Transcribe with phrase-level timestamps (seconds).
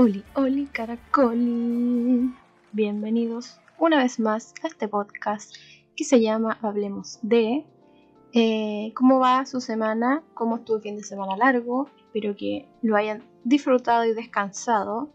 [0.00, 2.32] Oli, oli, caracoli.
[2.70, 5.56] Bienvenidos una vez más a este podcast
[5.96, 7.66] que se llama Hablemos de.
[8.32, 10.22] Eh, ¿Cómo va su semana?
[10.34, 11.88] ¿Cómo estuvo el fin de semana largo?
[11.98, 15.08] Espero que lo hayan disfrutado y descansado.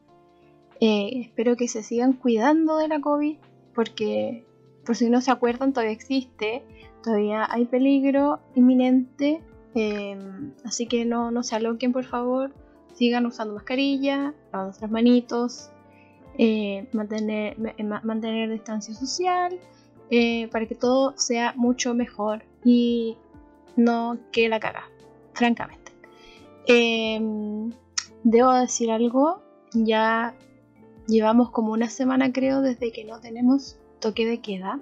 [0.81, 3.37] Eh, espero que se sigan cuidando de la COVID
[3.73, 4.45] porque,
[4.85, 6.61] por si no se acuerdan, todavía existe.
[7.01, 9.41] Todavía hay peligro inminente.
[9.75, 10.19] Eh,
[10.65, 12.51] así que no, no se aloquen, por favor
[12.93, 15.69] sigan usando mascarilla, lavando las manitos,
[16.37, 19.59] eh, mantener, eh, mantener distancia social,
[20.09, 23.17] eh, para que todo sea mucho mejor y
[23.75, 24.83] no que la caga,
[25.33, 25.91] francamente.
[26.67, 27.71] Em,
[28.23, 29.41] debo decir algo,
[29.73, 30.33] ya
[31.07, 34.79] llevamos como una semana creo desde que no tenemos toque de queda,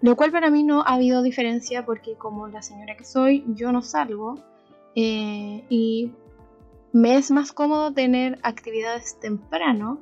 [0.00, 3.72] lo cual para mí no ha habido diferencia porque como la señora que soy, yo
[3.72, 4.34] no salgo
[4.96, 6.12] y
[6.94, 10.00] me es más cómodo tener actividades temprano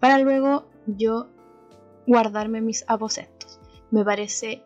[0.00, 1.28] para luego yo
[2.06, 3.58] guardarme mis aposentos.
[3.90, 4.62] Me parece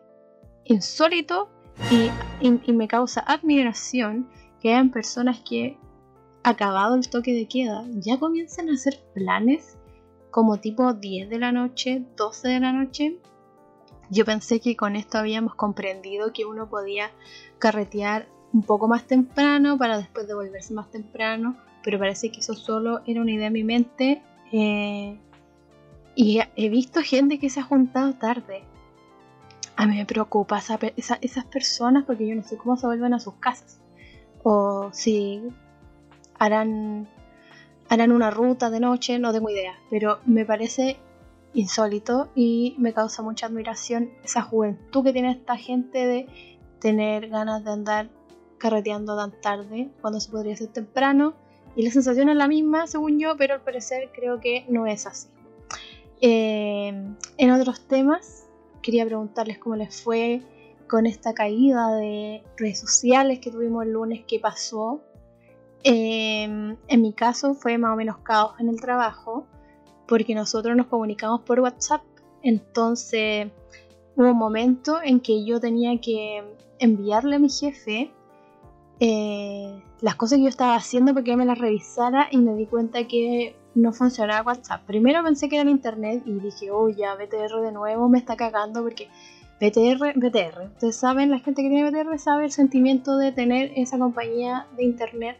[0.64, 1.48] insólito
[1.92, 4.28] y, me causa admiración
[4.60, 5.78] que hayan personas que,
[6.42, 9.78] acabado el toque de queda, ya comiencen a hacer planes
[10.32, 13.20] como tipo 10 de la noche, 12 de la noche.
[14.10, 17.12] Yo pensé que con esto habíamos comprendido que uno podía
[17.60, 23.02] carretear un poco más temprano para después devolverse más temprano, pero parece que eso solo
[23.04, 24.22] era una idea en mi mente.
[24.52, 25.18] Eh,
[26.14, 28.62] y he visto gente que se ha juntado tarde.
[29.76, 30.62] A mí me preocupa
[30.96, 33.80] esas personas porque yo no sé cómo se vuelven a sus casas.
[34.44, 35.42] O si
[36.38, 37.08] harán,
[37.88, 39.74] harán una ruta de noche, no tengo idea.
[39.90, 40.98] Pero me parece
[41.54, 47.64] insólito y me causa mucha admiración esa juventud que tiene esta gente de tener ganas
[47.64, 48.10] de andar
[48.64, 51.34] carreteando tan tarde cuando se podría hacer temprano.
[51.76, 55.06] Y la sensación es la misma, según yo, pero al parecer creo que no es
[55.06, 55.28] así.
[56.22, 56.88] Eh,
[57.36, 58.46] en otros temas,
[58.80, 60.40] quería preguntarles cómo les fue
[60.88, 65.02] con esta caída de redes sociales que tuvimos el lunes que pasó.
[65.82, 69.46] Eh, en mi caso fue más o menos caos en el trabajo
[70.08, 72.00] porque nosotros nos comunicamos por WhatsApp.
[72.42, 73.48] Entonces
[74.16, 76.42] hubo un momento en que yo tenía que
[76.78, 78.10] enviarle a mi jefe
[79.00, 83.06] eh, las cosas que yo estaba haciendo porque me las revisara y me di cuenta
[83.06, 84.82] que no funcionaba WhatsApp.
[84.86, 88.36] Primero pensé que era el internet y dije, oh ya, BTR de nuevo me está
[88.36, 89.08] cagando porque
[89.60, 90.66] BTR, BTR.
[90.74, 94.84] Ustedes saben, la gente que tiene BTR sabe el sentimiento de tener esa compañía de
[94.84, 95.38] internet.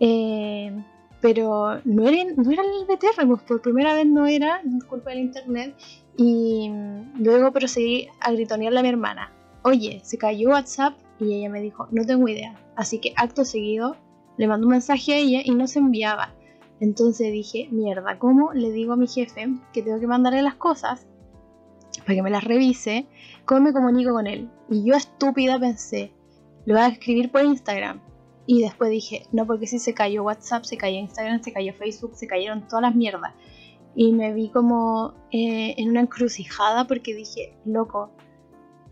[0.00, 0.72] Eh,
[1.20, 5.20] pero no era, no era el BTR, pues por primera vez no era, culpa del
[5.20, 5.74] internet.
[6.16, 6.70] Y
[7.18, 9.32] luego procedí a gritonearle a mi hermana.
[9.62, 12.58] Oye, se cayó WhatsApp y ella me dijo, no tengo idea.
[12.76, 13.96] Así que acto seguido
[14.36, 16.34] le mandó un mensaje a ella y no se enviaba.
[16.80, 21.06] Entonces dije, mierda, ¿cómo le digo a mi jefe que tengo que mandarle las cosas
[21.98, 23.06] para que me las revise?
[23.44, 24.50] ¿Cómo me comunico con él?
[24.68, 26.12] Y yo estúpida pensé,
[26.66, 28.00] lo voy a escribir por Instagram.
[28.46, 32.14] Y después dije, no, porque si se cayó WhatsApp, se cayó Instagram, se cayó Facebook,
[32.14, 33.32] se cayeron todas las mierdas.
[33.94, 38.10] Y me vi como eh, en una encrucijada porque dije, loco,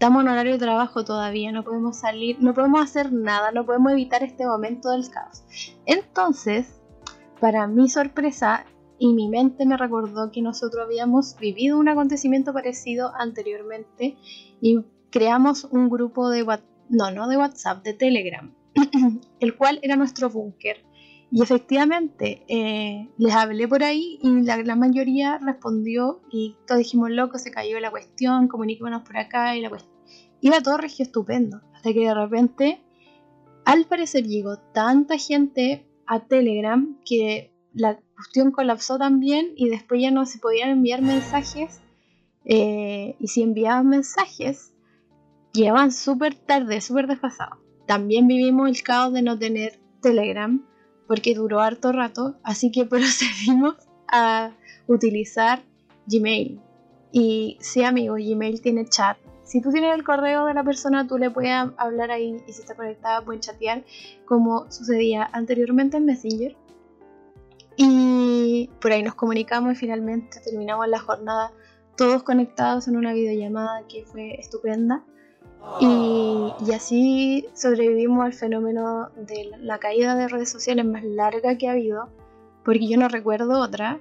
[0.03, 3.93] estamos en horario de trabajo todavía, no podemos salir, no podemos hacer nada, no podemos
[3.93, 5.45] evitar este momento del caos.
[5.87, 6.81] Entonces,
[7.39, 8.67] para mi sorpresa,
[8.99, 14.17] y mi mente me recordó que nosotros habíamos vivido un acontecimiento parecido anteriormente
[14.61, 14.81] y
[15.11, 16.45] creamos un grupo de
[16.89, 18.53] no, no de WhatsApp, de Telegram,
[19.39, 20.79] el cual era nuestro búnker.
[21.35, 27.11] Y efectivamente, eh, les hablé por ahí y la, la, mayoría respondió y todos dijimos,
[27.11, 29.93] loco, se cayó la cuestión, comuniquémonos por acá y la cuestión
[30.45, 32.83] Iba todo regio estupendo, hasta que de repente,
[33.65, 40.11] al parecer llegó tanta gente a Telegram que la cuestión colapsó también y después ya
[40.11, 41.81] no se podían enviar mensajes.
[42.45, 44.75] Eh, y si enviaban mensajes,
[45.53, 47.61] llegaban súper tarde, súper desfasados.
[47.87, 50.67] También vivimos el caos de no tener Telegram
[51.07, 53.77] porque duró harto rato, así que procedimos
[54.09, 54.53] a
[54.87, 55.63] utilizar
[56.07, 56.61] Gmail.
[57.13, 59.19] Y sí, amigos, Gmail tiene chat
[59.53, 62.63] si tú tienes el correo de la persona, tú le puedes hablar ahí y si
[62.63, 63.85] está conectada pueden chatear
[64.25, 66.57] como sucedía anteriormente en Messenger.
[67.77, 71.53] Y por ahí nos comunicamos y finalmente terminamos la jornada
[71.99, 75.05] todos conectados en una videollamada que fue estupenda.
[75.81, 81.69] Y, y, así sobrevivimos al fenómeno de la caída de redes sociales más larga que
[81.69, 82.09] ha habido,
[82.65, 84.01] porque yo no recuerdo otra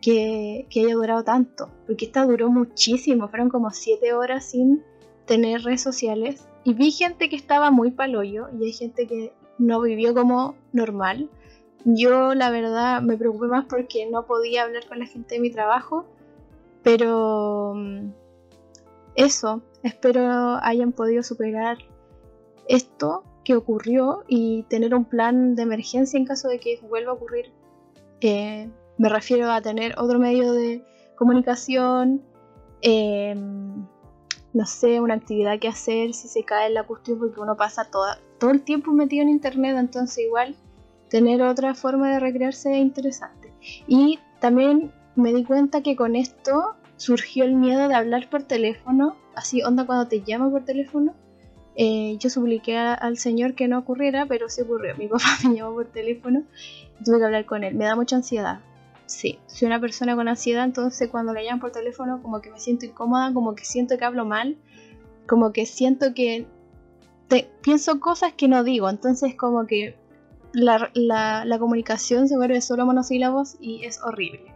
[0.00, 4.82] que, haya durado tanto, porque esta duró muchísimo, fueron como 7 horas sin
[5.24, 9.80] tener redes sociales y vi gente que estaba muy paloyo y hay gente que no
[9.80, 11.28] vivió como normal.
[11.84, 15.50] Yo la verdad me preocupé más porque no podía hablar con la gente de mi
[15.50, 16.04] trabajo,
[16.82, 18.10] pero mm,
[19.14, 21.78] eso, espero hayan podido superar
[22.68, 27.14] esto que ocurrió y tener un plan de emergencia en caso de que vuelva a
[27.14, 27.52] ocurrir.
[28.20, 28.68] Eh,
[28.98, 30.84] me refiero a tener otro medio de
[31.14, 32.22] comunicación,
[32.82, 33.86] em,
[34.52, 38.50] no sé, una actividad que hacer si se cae la cuestión porque uno pasa todo
[38.50, 40.56] el tiempo metido en internet, entonces igual
[41.08, 43.52] tener otra forma de recrearse es interesante.
[43.86, 49.16] Y también me di cuenta que con esto surgió el miedo de hablar por teléfono,
[49.34, 51.14] así onda cuando te llamo por teléfono.
[51.76, 54.96] Eh, yo supliqué al señor que no ocurriera, pero sí ocurrió.
[54.96, 56.44] Mi papá me llamó por teléfono
[57.00, 57.74] y tuve que hablar con él.
[57.74, 58.60] Me da mucha ansiedad.
[59.06, 62.58] Sí, soy una persona con ansiedad, entonces cuando le llaman por teléfono como que me
[62.58, 64.56] siento incómoda, como que siento que hablo mal,
[65.28, 66.46] como que siento que
[67.28, 69.96] te, pienso cosas que no digo, entonces como que
[70.52, 74.55] la, la, comunicación se vuelve solo monosílabos y es horrible.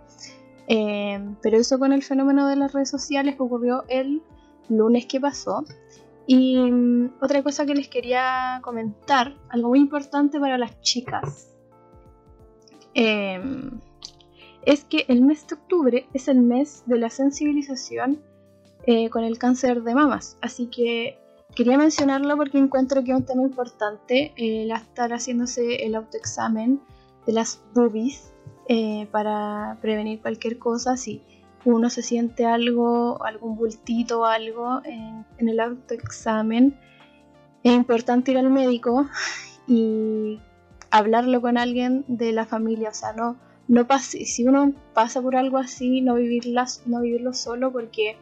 [0.72, 4.22] Eh, pero eso con el fenómeno de las redes sociales ocurrió el
[4.68, 5.64] lunes que pasó.
[6.28, 11.56] Y mm, otra cosa que les quería comentar, algo muy importante para las chicas,
[12.94, 13.80] em,
[14.64, 18.22] es que el mes de octubre es el mes de la sensibilización
[18.86, 20.38] eh, con el cáncer de mamas.
[20.40, 21.18] Así que
[21.56, 26.80] quería mencionarlo porque encuentro que es un tema importante el estar haciéndose el autoexamen
[27.26, 28.29] de las boobies
[28.72, 31.22] eh, para prevenir cualquier cosa si
[31.64, 36.78] uno se siente algo, algún bultito o algo en, el autoexamen.
[37.64, 39.08] Es importante ir al médico
[39.66, 40.38] y
[40.88, 45.34] hablarlo con alguien de la familia, o sea, no, no pase, si uno pasa por
[45.34, 48.18] algo así, no, vivirlas, no vivirlo solo porque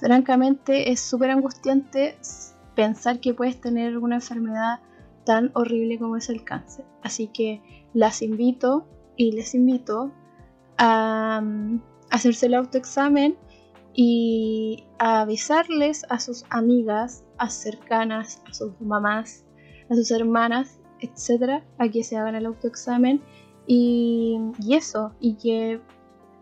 [0.00, 2.16] francamente es súper angustiante
[2.74, 4.80] pensar que puedes tener una enfermedad
[5.26, 6.86] tan horrible como es el cáncer.
[7.02, 7.60] Así que
[7.92, 8.86] las invito
[9.16, 10.12] y les invito
[10.78, 11.80] a mm,
[12.10, 13.36] hacerse el autoexamen
[13.94, 19.44] y a avisarles a sus amigas, a cercanas, a sus mamás,
[19.88, 23.22] a sus hermanas, etcétera, a que se hagan el autoexamen.
[23.66, 25.80] Y, y eso, y que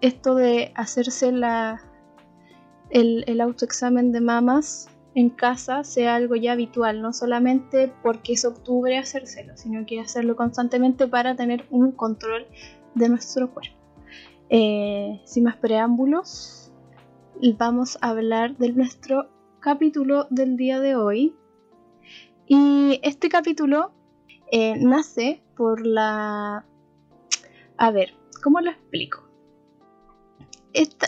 [0.00, 1.80] esto de hacerse la,
[2.90, 8.44] el, el autoexamen de mamas en casa sea algo ya habitual, no solamente porque es
[8.44, 12.46] octubre hacérselo, sino que hacerlo constantemente para tener un control
[12.94, 13.76] de nuestro cuerpo.
[14.48, 16.72] Eh, sin más preámbulos,
[17.58, 19.30] vamos a hablar de nuestro
[19.60, 21.36] capítulo del día de hoy.
[22.46, 23.92] Y este capítulo
[24.50, 26.66] eh, nace por la...
[27.76, 29.28] A ver, ¿cómo lo explico?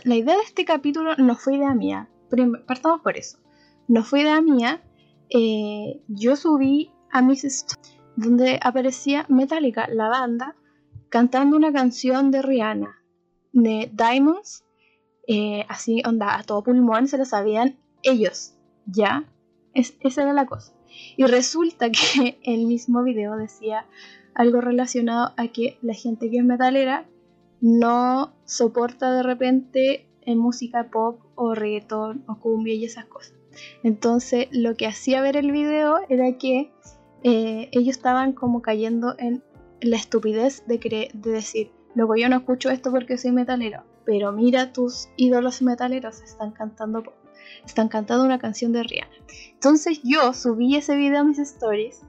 [0.05, 2.11] la idea de este capítulo no fue idea mía.
[2.67, 3.39] Partamos por eso
[3.89, 4.83] no fue idea mía,
[5.31, 10.57] eh, yo subí a mis stories donde aparecía Metallica, la banda,
[11.09, 13.03] cantando una canción de Rihanna,
[13.53, 14.65] de Diamonds,
[15.27, 18.55] eh, así onda, a todo pulmón, se lo sabían ellos,
[18.87, 19.25] ¿ya?
[19.75, 20.73] esa era la cosa.
[21.17, 23.87] Y resulta que el mismo video decía
[24.35, 27.07] algo relacionado a que la gente que es metalera
[27.61, 33.35] no soporta de repente en música pop o reggaeton o cumbia y esas cosas.
[33.83, 36.73] Entonces lo que hacía ver el video era que
[37.23, 39.43] eh, ellos estaban como cayendo en
[39.81, 44.73] la estupidez de, de decir, luego yo no escucho esto porque soy metalero, pero mira
[44.73, 47.03] tus ídolos metaleros están cantando
[47.65, 49.15] están cantando una canción de Rihanna.
[49.53, 52.03] Entonces yo subí ese video a mis stories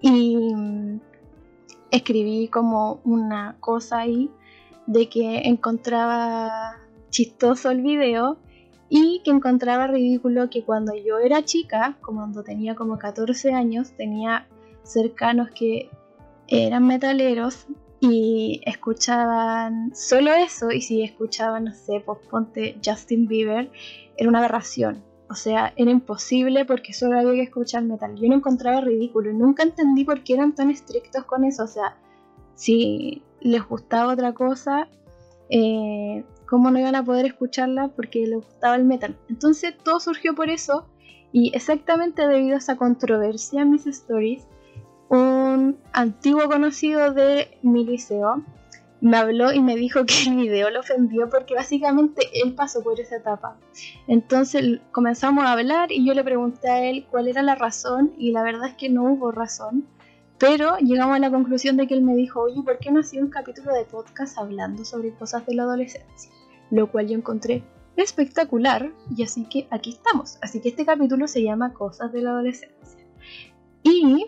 [0.00, 1.00] y mm,
[1.90, 4.30] escribí como una cosa ahí
[4.86, 6.78] de que encontraba
[7.10, 8.38] chistoso el video
[8.94, 13.92] y que encontraba ridículo que cuando yo era chica, como cuando tenía como 14 años,
[13.96, 14.46] tenía
[14.82, 15.88] cercanos que
[16.46, 17.68] eran metaleros
[18.00, 22.18] y escuchaban solo eso y si escuchaban, no sé, pues
[22.84, 23.70] Justin Bieber,
[24.18, 25.02] era una aberración.
[25.30, 28.14] O sea, era imposible porque solo había que escuchar metal.
[28.16, 31.64] Yo no encontraba ridículo y nunca entendí por qué eran tan estrictos con eso.
[31.64, 31.96] O sea,
[32.56, 34.90] si les gustaba otra cosa,
[35.48, 39.16] eh, cómo no iban a poder escucharla porque les gustaba el metal.
[39.30, 40.86] Entonces todo surgió por eso
[41.32, 44.46] y exactamente debido a esa controversia en mis stories,
[45.08, 48.44] un antiguo conocido de mi liceo
[49.00, 53.00] me habló y me dijo que el video lo ofendió porque básicamente él pasó por
[53.00, 53.56] esa etapa.
[54.06, 58.32] Entonces comenzamos a hablar y yo le pregunté a él cuál era la razón y
[58.32, 59.86] la verdad es que no hubo razón.
[60.36, 63.22] Pero llegamos a la conclusión de que él me dijo, oye, ¿por qué no hacía
[63.22, 66.30] un capítulo de podcast hablando sobre cosas de la adolescencia?
[66.72, 67.62] Lo cual yo encontré
[67.96, 70.38] espectacular y así que aquí estamos.
[70.40, 73.06] Así que este capítulo se llama Cosas de la Adolescencia.
[73.82, 74.26] Y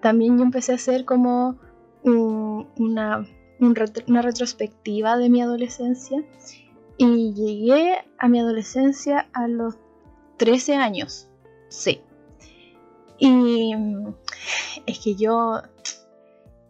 [0.00, 1.56] también yo empecé a hacer como
[2.04, 3.26] una,
[3.58, 6.22] una retrospectiva de mi adolescencia
[6.98, 9.76] y llegué a mi adolescencia a los
[10.36, 11.28] 13 años.
[11.68, 12.02] Sí.
[13.18, 13.72] Y
[14.84, 15.62] es que yo,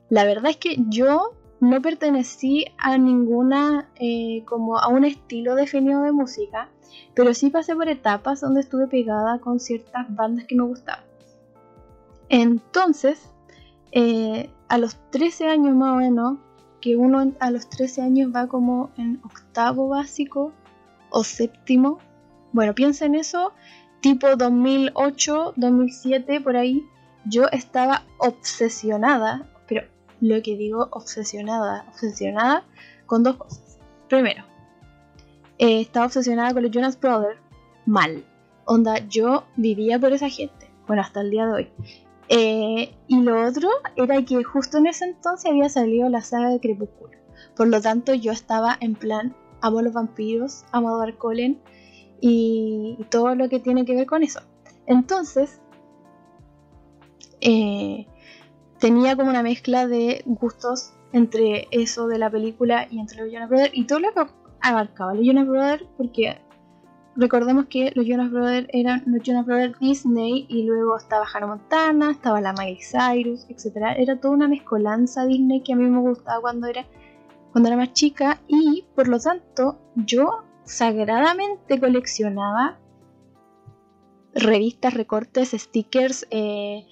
[0.08, 6.02] la verdad es que yo no pertenecí a ninguna, eh, como a un estilo definido
[6.02, 6.68] de música,
[7.14, 11.04] pero sí pasé por etapas donde estuve pegada con ciertas bandas que me gustaban.
[12.28, 13.30] Entonces,
[13.92, 16.38] eh, a los 13 años más o menos,
[16.80, 20.52] que uno a los 13 años va como en octavo básico
[21.10, 21.98] o séptimo,
[22.52, 23.52] bueno, piensa en eso,
[24.00, 26.84] tipo 2008, 2007, por ahí,
[27.24, 29.50] yo estaba obsesionada,
[30.20, 32.64] lo que digo obsesionada, obsesionada
[33.06, 33.78] con dos cosas.
[34.08, 34.44] Primero,
[35.58, 37.40] eh, estaba obsesionada con los Jonas Brothers,
[37.86, 38.24] mal.
[38.64, 41.70] Onda, yo vivía por esa gente, bueno, hasta el día de hoy.
[42.28, 46.60] Eh, y lo otro era que justo en ese entonces había salido la saga de
[46.60, 47.16] Crepúsculo.
[47.56, 51.58] Por lo tanto, yo estaba en plan, amo a los vampiros, amo a Dark Colin
[52.20, 54.40] y, todo lo que tiene que ver con eso.
[54.86, 55.60] Entonces,
[57.40, 58.06] eh,
[58.78, 63.48] tenía como una mezcla de gustos entre eso de la película y entre los Jonas
[63.48, 64.26] Brothers y todo lo que
[64.60, 66.38] abarcaba los Jonas Brothers porque
[67.16, 72.10] recordemos que los Jonas Brothers eran los Jonas Brothers Disney y luego estaba Hannah Montana,
[72.10, 73.96] estaba la Miley Cyrus, etc.
[73.96, 76.86] Era toda una mezcolanza Disney que a mí me gustaba cuando era,
[77.52, 82.78] cuando era más chica y por lo tanto yo sagradamente coleccionaba
[84.34, 86.86] revistas, recortes, stickers, eh,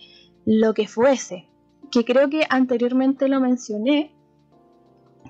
[0.45, 1.49] lo que fuese.
[1.91, 4.13] Que creo que anteriormente lo mencioné.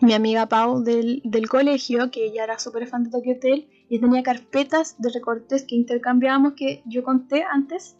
[0.03, 3.99] Mi amiga Pau del, del colegio, que ella era súper fan de Tokyo Hotel, y
[3.99, 7.97] tenía carpetas de recortes que intercambiábamos que yo conté antes.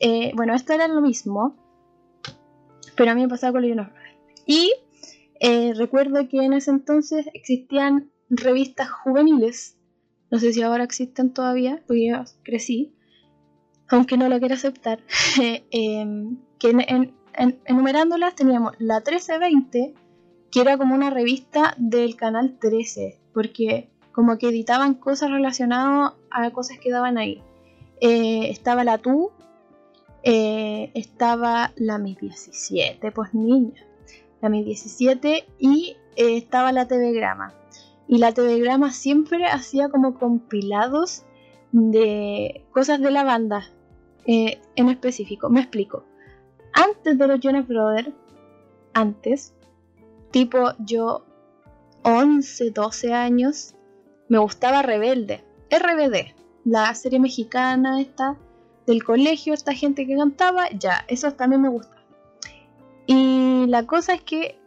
[0.00, 1.56] Eh, bueno, esto era lo mismo,
[2.96, 3.90] pero a mí me pasaba con Jonas
[4.46, 4.72] Y
[5.40, 9.78] eh, recuerdo que en ese entonces existían revistas juveniles,
[10.30, 12.94] no sé si ahora existen todavía, porque yo crecí,
[13.88, 15.00] aunque no lo quiero aceptar,
[15.70, 17.12] em, que
[17.64, 19.94] enumerándolas teníamos la 1320,
[20.50, 26.50] que era como una revista del canal 13, porque como que editaban cosas relacionadas a
[26.50, 27.42] cosas que daban ahí.
[28.00, 29.30] Eh, estaba la tú,
[30.22, 33.80] eh, estaba la Mi 17, pues niña,
[34.40, 37.54] la Mi 17 y eh, estaba la TV Grama.
[38.08, 41.24] Y la TV Grama siempre hacía como compilados
[41.72, 43.70] de cosas de la banda
[44.26, 45.48] en específico.
[45.48, 46.04] Me explico.
[46.72, 48.12] Antes de los Jonas Brothers,
[48.94, 49.54] antes,
[50.30, 51.24] tipo yo
[52.02, 53.74] 11, 12 años,
[54.28, 56.34] me gustaba Rebelde, RBD,
[56.64, 58.36] la serie mexicana esta
[58.86, 61.96] del colegio, esta gente que cantaba, ya, eso también me gusta.
[63.06, 64.58] Y la cosa es que,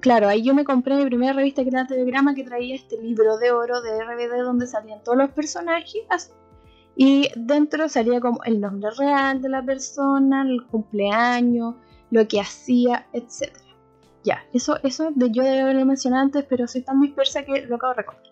[0.00, 3.38] claro, ahí yo me compré mi primera revista que era Telegrama que traía este libro
[3.38, 6.02] de oro de RBD donde salían todos los personajes
[6.96, 11.74] y dentro salía como el nombre real de la persona, el cumpleaños,
[12.10, 13.52] lo que hacía, etc.
[14.22, 17.76] Ya, eso, eso de, yo debo haberlo mencionado antes, pero soy tan dispersa que lo
[17.76, 18.22] acabo de recordar.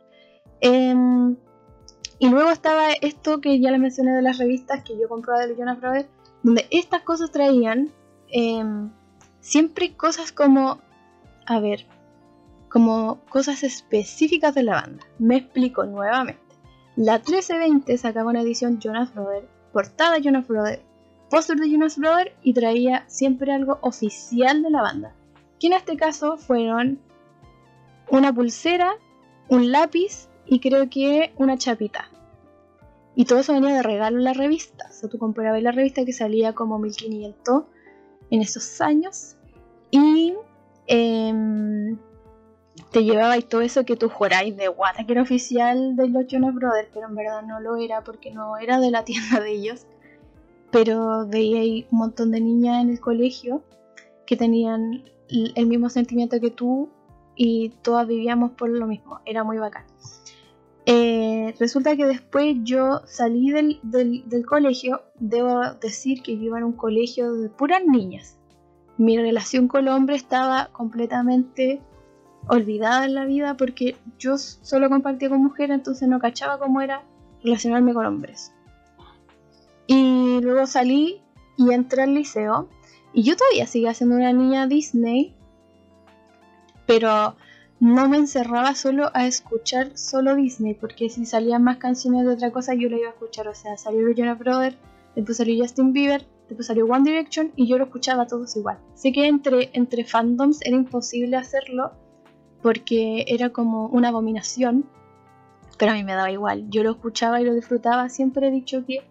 [0.61, 1.37] Em,
[2.19, 5.57] y luego estaba esto que ya les mencioné de las revistas que yo compraba de
[5.57, 6.09] Jonas Brothers,
[6.45, 7.91] donde estas cosas traían
[8.29, 8.91] em,
[9.41, 10.81] siempre cosas como,
[11.47, 11.85] a ver,
[12.69, 15.05] como cosas específicas de la banda.
[15.19, 16.42] Me explico nuevamente.
[16.97, 20.83] La 1320 sacaba una edición Jonas Brothers, portada Jonas Brothers,
[21.31, 25.15] póster de Jonas Brothers y traía siempre algo oficial de la banda.
[25.59, 26.99] Que en este caso fueron
[28.11, 28.93] una pulsera,
[29.49, 32.11] un lápiz y creo que una chapita.
[33.15, 34.87] Y todo eso venía de regalo en la revista.
[34.91, 37.65] O sea, tú comprabas la revista que salía como 1500
[38.31, 39.37] en esos años.
[39.91, 40.35] Y
[40.87, 41.97] eh,
[42.93, 46.55] te llevabais todo eso que tú juráis de guata que era oficial de los Jonas
[46.55, 49.87] Brothers, pero en verdad no lo era porque no era de la tienda de ellos.
[50.71, 53.63] Pero veía un montón de niñas en el colegio
[54.27, 56.91] que tenían el mismo sentimiento que tú
[57.35, 59.21] y todas vivíamos por lo mismo.
[59.25, 59.85] Era muy bacán.
[60.85, 66.73] Eh, resulta que después yo salí del, colegio, debo decir que yo iba en un
[66.73, 68.39] colegio de puras niñas.
[68.99, 71.81] Mi relación con el hombre estaba completamente
[72.49, 77.03] olvidada en la vida porque yo solo compartía con mujeres, entonces no cachaba cómo era
[77.43, 78.53] relacionarme con hombres.
[79.87, 81.21] Y luego salí
[81.57, 82.69] y entré al liceo
[83.13, 85.35] y yo todavía seguía siendo una niña Disney,
[86.87, 87.37] pero
[87.79, 92.53] no me encerraba solo a escuchar solo Disney, porque si salían más canciones de otra
[92.53, 93.49] cosa yo la iba a escuchar.
[93.49, 94.77] O sea, salió Jonas Brothers,
[95.15, 98.79] después salió Justin Bieber, después salió One Direction y yo lo escuchaba todos igual.
[98.95, 101.93] Sé que entre, entre fandoms era imposible hacerlo
[102.63, 104.87] porque era como una abominación,
[105.79, 106.71] pero a mí me daba igual.
[106.71, 108.09] Yo lo escuchaba y lo disfrutaba.
[108.09, 109.03] Siempre he dicho que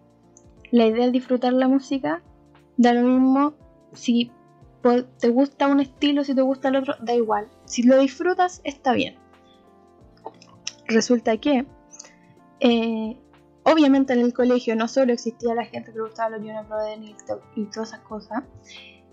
[0.70, 2.22] la idea de disfrutar la música
[2.78, 3.54] da lo mismo
[3.92, 4.32] si
[5.18, 7.48] te gusta un estilo, si te gusta el otro, da igual.
[7.66, 9.16] Si lo disfrutas, está bien.
[10.86, 11.66] Resulta que,
[12.60, 13.16] eh,
[13.64, 17.02] obviamente en el colegio no solo existía la gente que le gustaba los Jonas Brothers
[17.54, 18.42] y, todas esas cosas,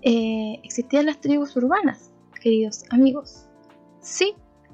[0.01, 3.48] eh, existían las tribus urbanas, queridos amigos.
[4.09, 4.33] Sí,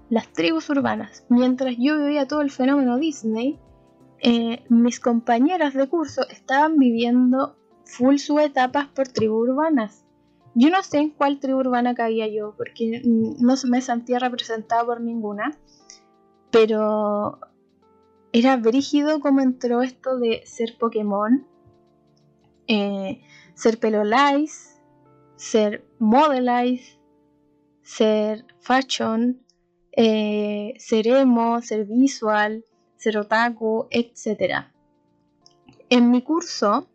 [0.09, 1.25] las tribus urbanas.
[1.27, 3.59] Mientras yo vivía todo el fenómeno Disney,
[4.19, 10.05] eh, mis compañeras de curso estaban viviendo full su etapas por tribus urbanas.
[10.53, 15.01] Yo no sé en cuál tribu urbana caía yo, porque no me sentía representada por
[15.01, 15.59] ninguna,
[16.49, 17.41] pero
[18.31, 21.45] era brígido como entró esto de ser Pokémon,
[22.67, 23.21] eh,
[23.53, 24.79] ser Pelolice,
[25.35, 27.01] ser Modelize,
[27.85, 29.39] ser Fashion,
[29.91, 32.65] eh, ser emo, ser visual,
[32.97, 34.65] ser otaku, etc.
[35.89, 36.87] En mi curso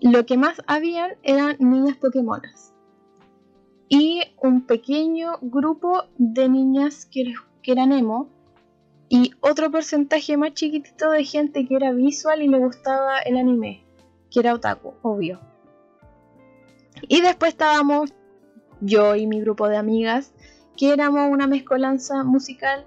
[0.00, 2.72] lo que más habían eran niñas Pokémonas.
[3.88, 7.34] Y un pequeño grupo de niñas que,
[7.64, 8.28] eran emo.
[9.08, 13.84] Y otro porcentaje más chiquitito de gente que era visual y le gustaba el anime.
[14.30, 15.40] Que era otaku, obvio.
[17.08, 18.12] Y después estábamos
[18.80, 20.32] yo y mi grupo de amigas,
[20.76, 22.86] que éramos una mezcolanza musical,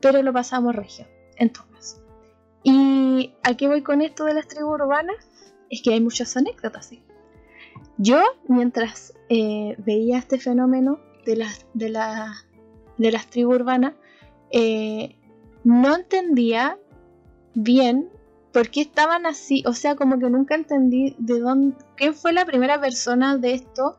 [0.00, 1.06] pero lo pasamos regio,
[1.36, 2.02] entonces.
[2.62, 5.30] ¿Y a qué voy con esto de las tribus urbanas?
[5.70, 6.90] es que hay muchas anécdotas.
[7.96, 11.96] Yo, mientras eh, veía este fenómeno de las, de
[12.98, 13.94] de las tribus urbanas,
[14.50, 15.16] eh,
[15.64, 16.76] no entendía
[17.54, 18.10] bien
[18.52, 19.62] por qué estaban así.
[19.66, 23.98] O sea, como que nunca entendí de dónde, quién fue la primera persona de esto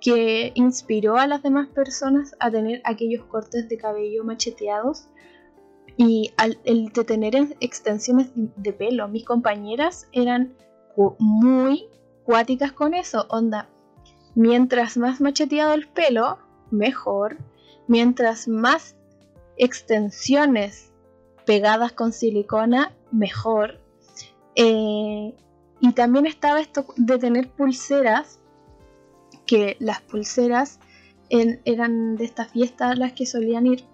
[0.00, 5.08] que inspiró a las demás personas a tener aquellos cortes de cabello macheteados
[5.96, 6.32] y
[6.64, 9.08] el de tener extensiones de pelo.
[9.08, 10.54] Mis compañeras eran
[11.18, 11.86] muy
[12.24, 13.68] cuáticas con eso, onda.
[14.34, 16.38] Mientras más macheteado el pelo,
[16.70, 17.38] mejor.
[17.88, 18.96] Mientras más
[19.56, 20.92] extensiones
[21.44, 23.80] pegadas con silicona, mejor.
[24.54, 25.34] Eh,
[25.80, 28.37] y también estaba esto de tener pulseras,
[29.48, 30.78] que las pulseras
[31.30, 33.84] eran de estas fiestas las que solían ir,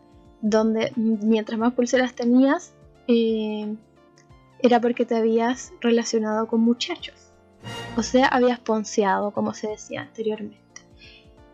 [0.42, 2.74] donde mientras más pulseras tenías,
[3.08, 3.74] eh,
[4.58, 7.32] era porque te habías relacionado con muchachos.
[7.96, 10.58] O sea, habías ponceado, como se decía anteriormente.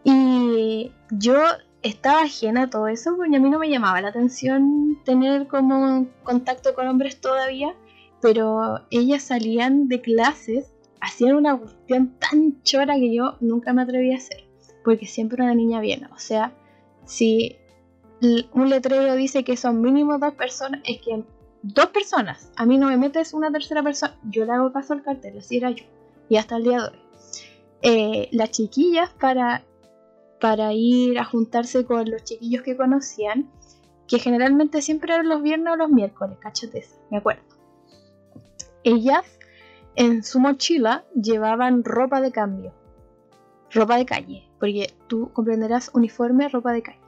[0.02, 1.36] Y yo
[1.82, 6.06] estaba ajena a todo eso porque a mí no me llamaba la atención tener como
[6.22, 7.74] contacto con hombres todavía,
[8.22, 14.12] pero ellas salían de clases, hacían una cuestión tan chora que yo nunca me atreví
[14.12, 14.44] a hacer,
[14.84, 16.08] porque siempre una niña viene.
[16.14, 16.52] O sea,
[17.04, 17.56] si
[18.52, 21.24] un letrero dice que son mínimo dos personas, es que
[21.62, 22.52] dos personas.
[22.56, 24.18] A mí no me metes una tercera persona.
[24.24, 25.84] Yo le hago caso al cartel, así era yo.
[26.28, 26.98] Y hasta el día de hoy.
[27.82, 29.64] Eh, las chiquillas para,
[30.38, 33.50] para ir a juntarse con los chiquillos que conocían,
[34.06, 37.42] que generalmente siempre eran los viernes o los miércoles, cachateza, me acuerdo.
[38.84, 39.24] Ellas
[39.96, 42.72] en su mochila llevaban ropa de cambio,
[43.70, 47.00] ropa de calle, porque tú comprenderás uniforme, ropa de calle.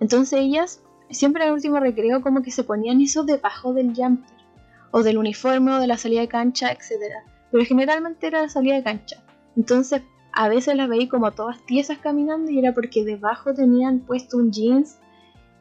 [0.00, 4.36] Entonces ellas siempre en el último recreo como que se ponían eso debajo del jumper,
[4.90, 7.14] o del uniforme, o de la salida de cancha, etc.
[7.50, 9.22] Pero generalmente era la salida de cancha.
[9.56, 14.36] Entonces a veces las veía como todas tiesas caminando y era porque debajo tenían puesto
[14.36, 14.98] un jeans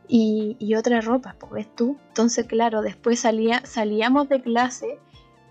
[0.10, 1.98] y, otra ropa, pues ves tú.
[2.10, 5.00] Entonces claro, después salía, salíamos de clase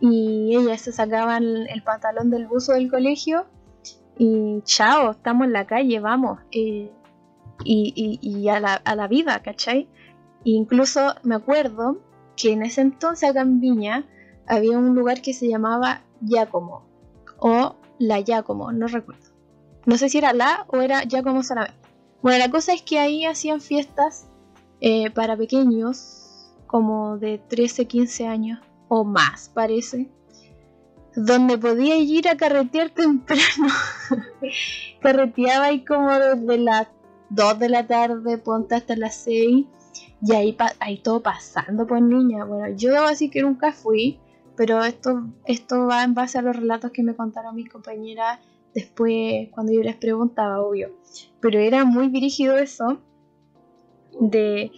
[0.01, 3.47] y ellas se sacaban el pantalón del buzo del colegio
[4.19, 6.41] y chao, estamos en la calle, vamos.
[6.51, 6.91] Eh,
[7.65, 9.89] y, a, la, vida, ¿cachai?
[10.45, 11.99] incluso me acuerdo
[12.37, 14.07] que en ese entonces acá en Viña
[14.47, 16.87] había un lugar que se llamaba Giacomo
[17.39, 19.25] o La Giacomo, no recuerdo.
[19.87, 21.79] No sé si era la o era Giacomo solamente.
[22.23, 24.29] Bueno, la cosa es que ahí hacían fiestas
[24.81, 30.09] eh, para pequeños, como de 13, 15 años o más, parece,
[31.17, 33.73] donde podía ir a carretear temprano.
[35.01, 36.89] Carreteaba ahí como desde las
[37.31, 39.67] 2 de la tarde, ponte hasta las 6
[40.23, 42.45] y ahí, ahí todo pasando por niña.
[42.45, 44.21] Bueno, yo debo decir que nunca fui,
[44.57, 48.39] pero esto, esto va en base a los relatos que me contaron mis compañeras
[48.75, 50.91] después cuando yo les preguntaba, obvio.
[51.41, 53.01] Pero era muy dirigido eso
[54.21, 54.71] de,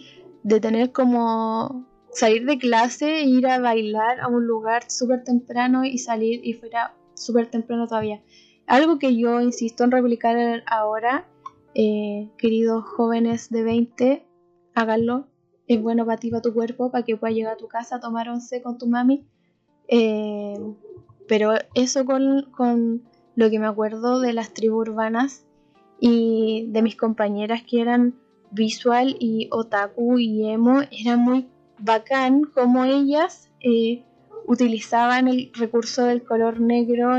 [0.43, 5.97] de tener como salir de clase, ir a bailar a un lugar súper temprano y
[5.97, 8.21] salir y fuera súper temprano todavía.
[8.65, 11.27] Algo que yo insisto en replicar ahora,
[11.73, 14.27] eh, queridos jóvenes de 20,
[14.75, 15.27] háganlo.
[15.67, 17.99] Es bueno para ti, para tu cuerpo, para que puedas llegar a tu casa a
[17.99, 19.27] tomar once con tu mami.
[19.87, 20.57] Eh,
[21.27, 23.03] pero eso con, con
[23.35, 25.45] lo que me acuerdo de las tribus urbanas
[25.99, 28.15] y de mis compañeras que eran
[28.51, 34.03] visual y otaku y emo, era muy bacán como ellas eh,
[34.45, 37.11] utilizaban el recurso del color negro,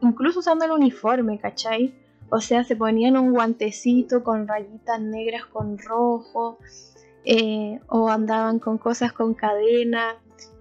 [0.00, 1.94] incluso usando el uniforme, ¿cachai?
[2.30, 6.58] O sea, se ponían un guantecito con rayitas negras con rojo,
[7.24, 10.16] eh, o andaban con cosas con cadena,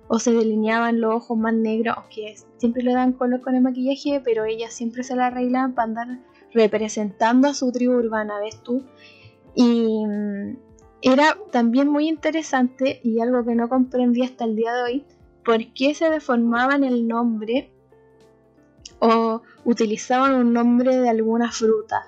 [0.08, 4.22] o se delineaban los ojos más negros, aunque siempre le dan color con el maquillaje,
[4.24, 6.08] pero ellas siempre se la arreglaban para andar
[6.54, 8.84] representando a su tribu urbana, ¿ves tú?
[9.56, 10.58] Y mm,
[11.02, 15.06] era también muy interesante y algo que no comprendí hasta el día de hoy,
[15.44, 17.72] por qué se deformaban el nombre
[19.00, 22.08] o utilizaban un nombre de alguna fruta.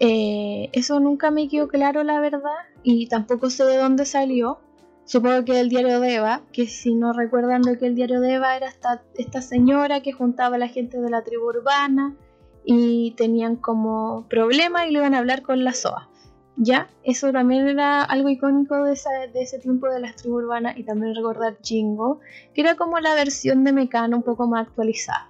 [0.00, 2.50] Eh, eso nunca me quedó claro, la verdad,
[2.82, 4.58] y tampoco sé de dónde salió.
[5.04, 8.34] Supongo que el diario de Eva, que si no recuerdan lo que el diario de
[8.34, 12.16] Eva era esta, esta señora que juntaba a la gente de la tribu urbana
[12.64, 16.10] y tenían como problema y le iban a hablar con la SOA.
[16.56, 21.14] Ya, eso también era algo icónico de, ese tiempo de las tribus urbanas y también
[21.14, 22.20] recordar Jingo,
[22.54, 25.28] que era como la versión de Mecano un poco más actualizada.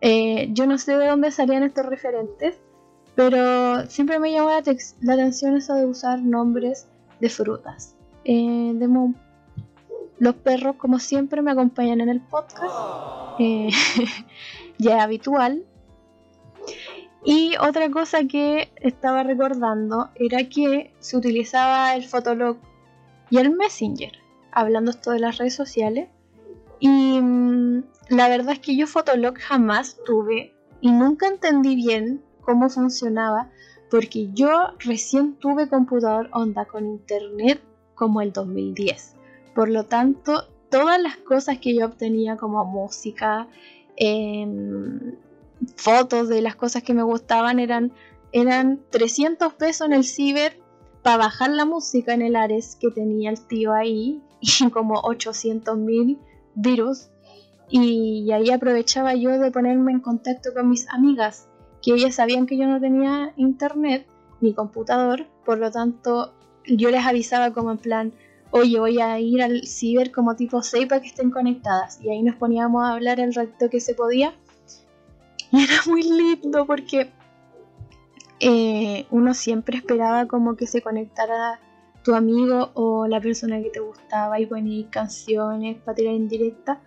[0.00, 2.58] Eh, yo no sé de dónde salían estos referentes,
[3.14, 6.88] pero siempre me llamó la, atención eso de usar nombres
[7.20, 7.94] de frutas.
[8.24, 8.88] Eh, de
[10.18, 12.74] los perros, como siempre, me acompañan en el podcast.
[13.38, 13.70] Eh,
[14.78, 15.64] ya es habitual.
[17.24, 22.58] Y otra cosa que estaba recordando era que se utilizaba el Fotolog
[23.30, 24.12] y el Messenger,
[24.52, 26.08] hablando esto de las redes sociales.
[26.80, 32.68] Y mm, la verdad es que yo Fotolog jamás tuve y nunca entendí bien cómo
[32.68, 33.50] funcionaba
[33.90, 37.60] porque yo recién tuve computador onda con internet
[37.94, 39.16] como el 2010.
[39.54, 43.48] Por lo tanto, todas las cosas que yo obtenía como música,
[43.96, 44.46] eh,
[45.76, 47.92] fotos de las cosas que me gustaban eran,
[48.32, 50.60] eran 300 pesos en el ciber
[51.02, 55.76] para bajar la música en el Ares que tenía el tío ahí y como 800
[55.78, 56.18] mil
[56.54, 57.10] virus.
[57.70, 61.48] Y ahí aprovechaba yo de ponerme en contacto con mis amigas
[61.82, 64.06] que ellas sabían que yo no tenía internet
[64.40, 66.34] ni computador por lo tanto
[66.66, 68.12] yo les avisaba como en plan
[68.50, 72.22] oye voy a ir al ciber como tipo 6 para que estén conectadas y ahí
[72.22, 74.34] nos poníamos a hablar el rato que se podía
[75.52, 77.10] Y era muy lindo porque
[78.40, 81.60] eh, uno siempre esperaba como que se conectara
[82.04, 86.80] tu amigo o la persona que te gustaba y ponía canciones para tirar en directa.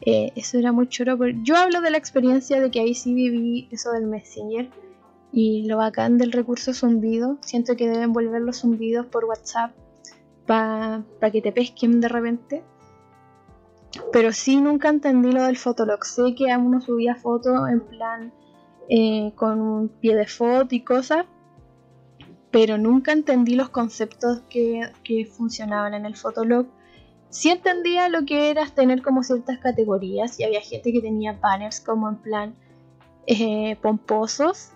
[0.00, 1.18] Eh, eso era muy choro.
[1.42, 4.68] Yo hablo de la experiencia de que ahí sí viví eso del Messenger
[5.32, 7.38] y lo bacán del recurso zumbido.
[7.40, 9.72] Siento que deben volver los zumbidos por WhatsApp
[10.46, 12.64] para que te pesquen de repente.
[14.12, 16.04] Pero sí nunca entendí lo del Fotolog.
[16.04, 18.32] Sé que uno subía fotos en plan
[18.88, 21.26] eh, con un pie de foto y cosas,
[22.50, 24.92] pero nunca entendí los conceptos que,
[25.36, 26.66] funcionaban en el Fotolog.
[27.28, 31.80] Sí entendía lo que era tener como ciertas categorías y había gente que tenía banners
[31.80, 32.54] como en plan
[33.26, 34.70] eh, pomposos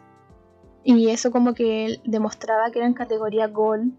[0.82, 3.94] y eso como que demostraba que eran categoría gold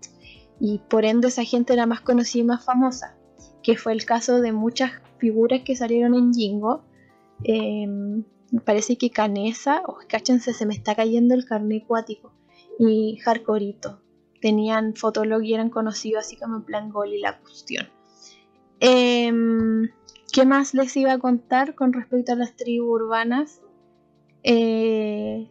[0.60, 3.16] y por ende esa gente era más conocida y más famosa
[3.64, 6.84] que fue el caso de muchas figuras que salieron en Jingo.
[7.44, 8.24] Em,
[8.66, 12.34] parece que Canesa, oh, cáchense, se me está cayendo el carné acuático.
[12.80, 14.02] Y Hardcoreito.
[14.42, 17.90] Tenían fotolog y eran conocidos así como en plan gol y la cuestión.
[18.80, 19.90] Em,
[20.32, 23.62] ¿Qué más les iba a contar con respecto a las tribus urbanas?
[24.44, 25.50] Eh,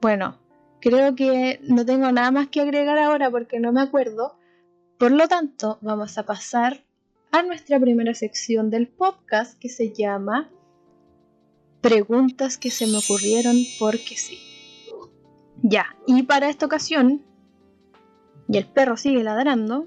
[0.00, 0.38] bueno,
[0.80, 4.38] creo que no tengo nada más que agregar ahora porque no me acuerdo.
[4.98, 6.85] Por lo tanto, vamos a pasar
[7.42, 10.50] nuestra primera sección del podcast que se llama
[11.80, 14.38] Preguntas que se me ocurrieron porque sí.
[15.62, 17.22] Ya, y para esta ocasión,
[18.48, 19.86] y el perro sigue ladrando,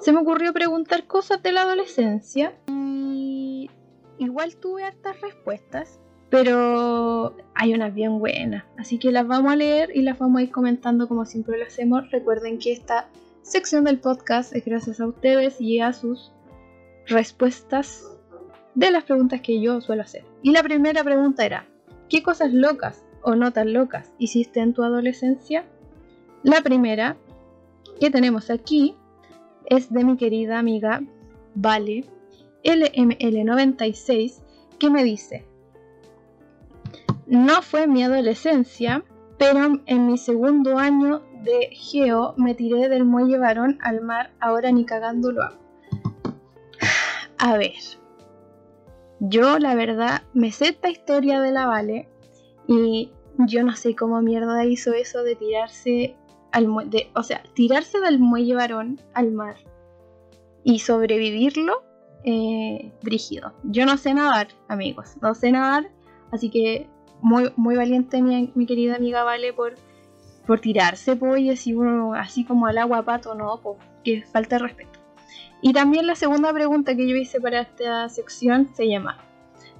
[0.00, 3.70] se me ocurrió preguntar cosas de la adolescencia y
[4.18, 5.98] igual tuve hartas respuestas,
[6.30, 10.42] pero hay unas bien buenas, así que las vamos a leer y las vamos a
[10.42, 12.10] ir comentando como siempre lo hacemos.
[12.10, 13.08] Recuerden que esta
[13.48, 16.32] sección del podcast es gracias a ustedes y a sus
[17.06, 18.04] respuestas
[18.74, 20.24] de las preguntas que yo suelo hacer.
[20.42, 21.66] Y la primera pregunta era,
[22.10, 25.64] ¿qué cosas locas o no tan locas hiciste en tu adolescencia?
[26.42, 27.16] La primera
[27.98, 28.94] que tenemos aquí
[29.64, 31.00] es de mi querida amiga
[31.54, 32.04] Vale
[32.64, 34.42] LML96
[34.78, 35.46] que me dice,
[37.26, 39.02] No fue mi adolescencia,
[39.38, 44.72] pero en mi segundo año de Geo me tiré del muelle varón al mar, ahora
[44.72, 45.58] ni cagando lo hago.
[47.38, 47.74] A ver,
[49.20, 52.08] yo la verdad me sé esta historia de la Vale
[52.66, 56.16] y yo no sé cómo mierda hizo eso de tirarse
[56.52, 59.56] al muelle, o sea, tirarse del muelle varón al mar
[60.64, 61.84] y sobrevivirlo
[62.24, 63.52] eh, brígido.
[63.64, 65.90] Yo no sé nadar, amigos, no sé nadar,
[66.32, 66.88] así que
[67.20, 69.74] muy, muy valiente mi, mi querida amiga Vale por,
[70.48, 74.62] por tirarse, pues, así, uno, así como al agua pato, no, pues, que falta de
[74.62, 74.98] respeto.
[75.60, 79.18] Y también la segunda pregunta que yo hice para esta sección se llama,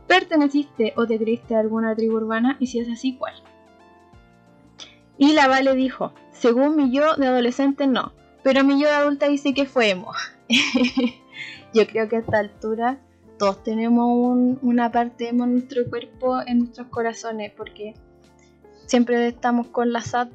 [0.06, 2.58] ¿perteneciste o te creíste a alguna tribu urbana?
[2.60, 3.32] Y si es así, ¿cuál?
[5.16, 9.26] Y la Vale dijo, según mi yo de adolescente no, pero mi yo de adulta
[9.26, 10.12] dice que fue emo.
[11.72, 12.98] yo creo que a esta altura
[13.38, 17.94] todos tenemos una parte en nuestro cuerpo, en nuestros corazones, porque
[18.84, 20.28] siempre estamos con la SAT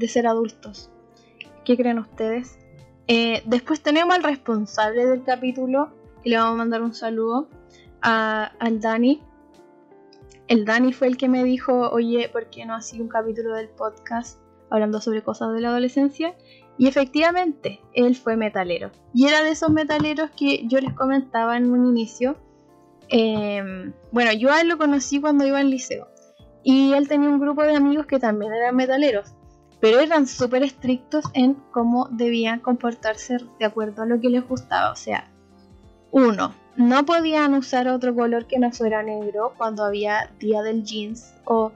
[0.00, 0.90] de ser adultos.
[1.64, 2.58] ¿Qué creen ustedes?
[3.06, 5.90] Eh, después tenemos al responsable del capítulo,
[6.24, 7.48] y le vamos a mandar un saludo
[8.02, 9.22] a, al Dani.
[10.48, 13.68] El Dani fue el que me dijo, oye, ¿por qué no hacía un capítulo del
[13.68, 16.34] podcast hablando sobre cosas de la adolescencia?
[16.78, 18.90] Y efectivamente, él fue metalero.
[19.12, 22.36] Y era de esos metaleros que yo les comentaba en un inicio.
[23.08, 26.08] Em, bueno, yo a él lo conocí cuando iba al liceo.
[26.62, 29.34] Y él tenía un grupo de amigos que también eran metaleros.
[29.80, 34.92] Pero eran súper estrictos en cómo debían comportarse de acuerdo a lo que les gustaba.
[34.92, 35.30] O sea,
[36.10, 41.34] uno, no podían usar otro color que no fuera negro cuando había día del jeans
[41.44, 41.72] o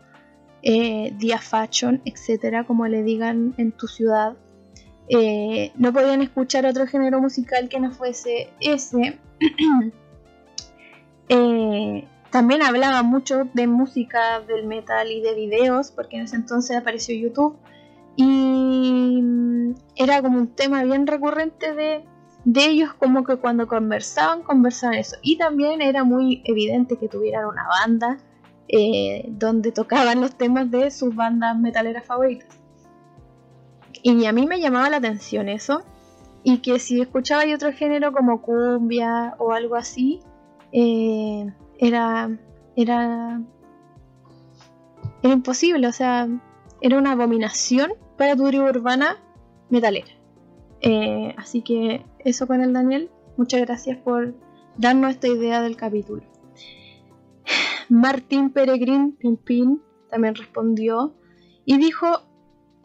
[0.63, 4.35] eh, día fashion, etcétera, como le digan en tu ciudad.
[5.09, 9.19] Eh, no podían escuchar otro género musical que no fuese ese.
[11.31, 16.77] Eh, también hablaba mucho de música del metal y de videos, porque en ese entonces
[16.77, 17.57] apareció YouTube.
[18.17, 22.05] Y mm, era como un tema bien recurrente de,
[22.45, 25.17] de ellos, como que cuando conversaban, conversaban eso.
[25.23, 28.19] Y también era muy evidente que tuvieran una banda
[28.69, 32.49] eh, donde tocaban los temas de sus bandas metaleras favoritas.
[34.03, 35.83] Y a mí me llamaba la atención eso.
[36.43, 40.21] Y que si escuchaba otro género como cumbia o algo así,
[40.73, 42.39] eh, era,
[42.77, 43.41] era,
[45.23, 45.87] era imposible.
[45.87, 46.29] O sea,
[46.83, 49.23] era una abominación para tu tribu urbana
[49.71, 50.13] metalera.
[50.81, 53.11] Eh, así que eso con el Daniel.
[53.37, 54.35] Muchas gracias por
[54.77, 56.23] darnos esta idea del capítulo.
[57.89, 61.15] Martín Peregrín Pimpín también respondió
[61.65, 62.07] y dijo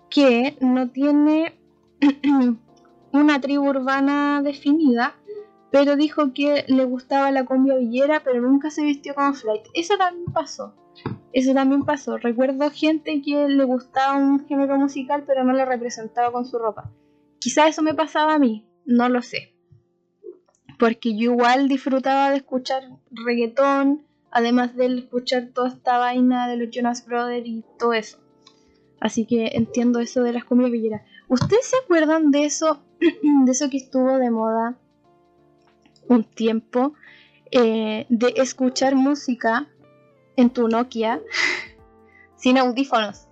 [0.09, 1.59] que no tiene
[3.11, 5.15] una tribu urbana definida,
[5.71, 9.63] pero dijo que le gustaba la cumbia villera, pero nunca se vistió como flight.
[9.73, 10.73] Eso también pasó.
[11.31, 12.17] Eso también pasó.
[12.17, 16.91] Recuerdo gente que le gustaba un género musical, pero no le representaba con su ropa.
[17.39, 19.53] Quizá eso me pasaba a mí, no lo sé.
[20.77, 26.69] Porque yo igual disfrutaba de escuchar reggaetón, además de escuchar toda esta vaina de los
[26.71, 28.17] Jonas Brothers y todo eso.
[28.99, 31.03] Así que entiendo eso de las cumbias villeras.
[31.27, 32.81] ¿Ustedes se acuerdan de eso?
[32.99, 34.77] de eso que estuvo de moda
[36.07, 36.93] un tiempo.
[37.51, 39.67] Eh, de escuchar música
[40.39, 41.21] en tu Nokia
[42.35, 43.27] sin audífonos.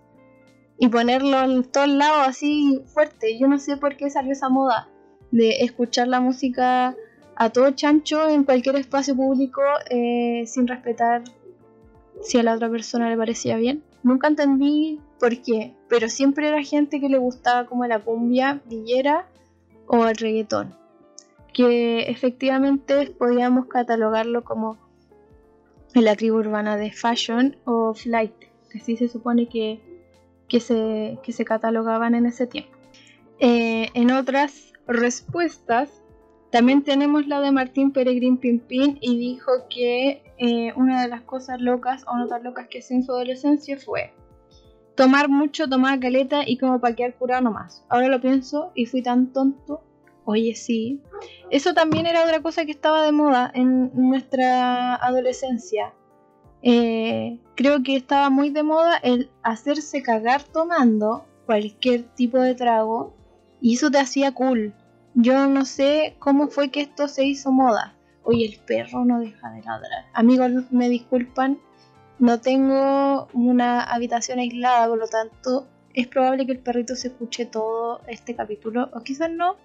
[0.79, 3.39] Y ponerlo en todos lados así fuerte.
[3.39, 4.89] Yo no sé por qué salió esa moda
[5.31, 6.95] de escuchar la música
[7.35, 11.23] a todo chancho en cualquier espacio público eh, sin respetar
[12.21, 13.83] si a la otra persona le parecía bien.
[14.03, 19.27] Nunca entendí por qué, pero siempre era gente que le gustaba como la cumbia villera
[19.87, 20.75] o el reggaetón,
[21.53, 24.77] que efectivamente podíamos catalogarlo como
[25.93, 28.33] la tribu urbana de fashion o flight,
[28.69, 29.81] que así se supone que,
[30.47, 32.77] que, se, que se catalogaban en ese tiempo.
[33.39, 36.01] Eh, en otras respuestas,
[36.51, 41.61] también tenemos la de Martín Peregrín Pimpín y dijo que eh, una de las cosas
[41.61, 44.13] locas o no tan locas que hizo en su adolescencia fue
[44.97, 47.85] tomar mucho, tomar caleta y como para quedar curado nomás.
[47.87, 49.81] Ahora lo pienso y fui tan tonto.
[50.29, 51.01] Oye, sí.
[51.51, 55.93] Eso también era otra cosa que estaba de moda en nuestra adolescencia.
[56.61, 63.13] Eh, creo que estaba muy de moda el hacerse cagar tomando cualquier tipo de trago
[63.61, 64.73] y eso te hacía cool.
[65.13, 67.95] Yo no sé cómo fue que esto se hizo moda.
[68.23, 70.07] Oye, el perro no deja de ladrar.
[70.11, 71.57] Amigos, me disculpan,
[72.19, 77.45] no tengo una habitación aislada, por lo tanto es probable que el perrito se escuche
[77.45, 79.55] todo este capítulo, o quizás no,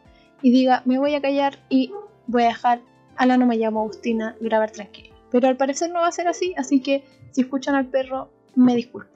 [0.42, 1.92] y diga, me voy a callar y
[2.26, 2.80] voy a dejar
[3.16, 5.14] a la no me llamo Agustina grabar tranquila.
[5.30, 8.74] Pero al parecer no va a ser así, así que si escuchan al perro, me
[8.74, 9.10] disculpo.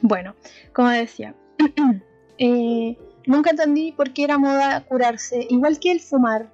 [0.00, 0.34] Bueno,
[0.72, 1.34] como decía,
[2.38, 6.50] eh, nunca entendí por qué era moda curarse, igual que el fumar.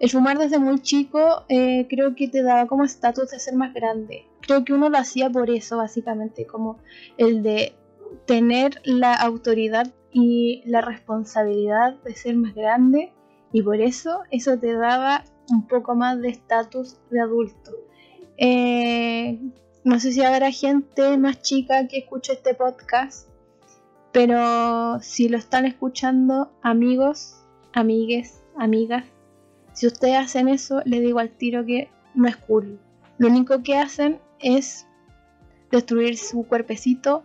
[0.00, 3.74] El fumar desde muy chico eh, creo que te daba como estatus de ser más
[3.74, 4.26] grande.
[4.40, 6.78] Creo que uno lo hacía por eso, básicamente, como
[7.18, 7.74] el de
[8.26, 13.12] tener la autoridad y la responsabilidad de ser más grande
[13.52, 17.72] y por eso eso te daba un poco más de estatus de adulto.
[18.36, 19.38] Eh,
[19.84, 23.28] no sé si habrá gente más chica que escuche este podcast,
[24.12, 27.36] pero si lo están escuchando, amigos,
[27.72, 29.04] amigues, amigas,
[29.72, 32.78] si ustedes hacen eso, les digo al tiro que no es cool.
[33.18, 34.86] Lo único que hacen es
[35.70, 37.24] destruir su cuerpecito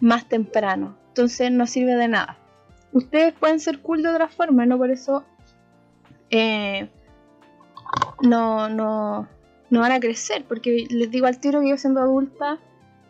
[0.00, 0.96] más temprano.
[1.12, 2.38] Entonces no sirve de nada.
[2.92, 5.24] Ustedes pueden ser cool de otra forma, no por eso
[6.30, 6.88] eh,
[8.22, 9.28] no, no,
[9.68, 10.44] no van a crecer.
[10.48, 12.58] Porque les digo al tiro que yo siendo adulta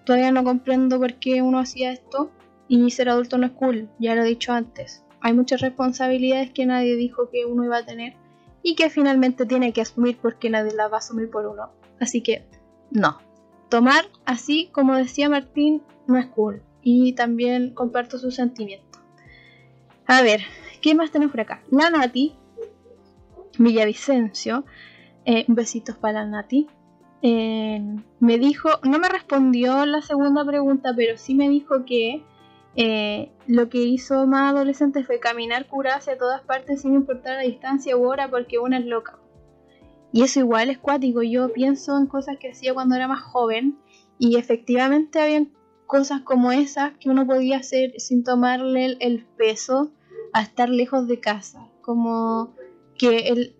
[0.04, 2.32] todavía no comprendo por qué uno hacía esto
[2.66, 5.04] y ser adulto no es cool, ya lo he dicho antes.
[5.20, 8.16] Hay muchas responsabilidades que nadie dijo que uno iba a tener
[8.64, 11.70] y que finalmente tiene que asumir porque nadie las va a asumir por uno.
[12.00, 12.44] Así que
[12.90, 13.18] no.
[13.68, 16.62] Tomar así, como decía Martín, no es cool.
[16.82, 18.98] Y también comparto su sentimiento.
[20.06, 20.40] A ver,
[20.80, 21.62] ¿qué más tenemos por acá?
[21.70, 22.34] La Nati,
[23.58, 24.64] Villavicencio,
[25.24, 26.66] eh, besitos para la Nati.
[27.22, 27.80] Eh,
[28.18, 32.24] me dijo, no me respondió la segunda pregunta, pero sí me dijo que
[32.74, 37.42] eh, lo que hizo más adolescente fue caminar curada hacia todas partes sin importar la
[37.42, 39.18] distancia u hora porque una es loca.
[40.12, 41.22] Y eso igual es cuático.
[41.22, 43.78] Yo pienso en cosas que hacía cuando era más joven
[44.18, 45.46] y efectivamente había
[45.92, 49.92] cosas como esas que uno podía hacer sin tomarle el, peso
[50.32, 51.68] a estar lejos de casa.
[51.82, 52.54] Como
[52.96, 53.54] que el,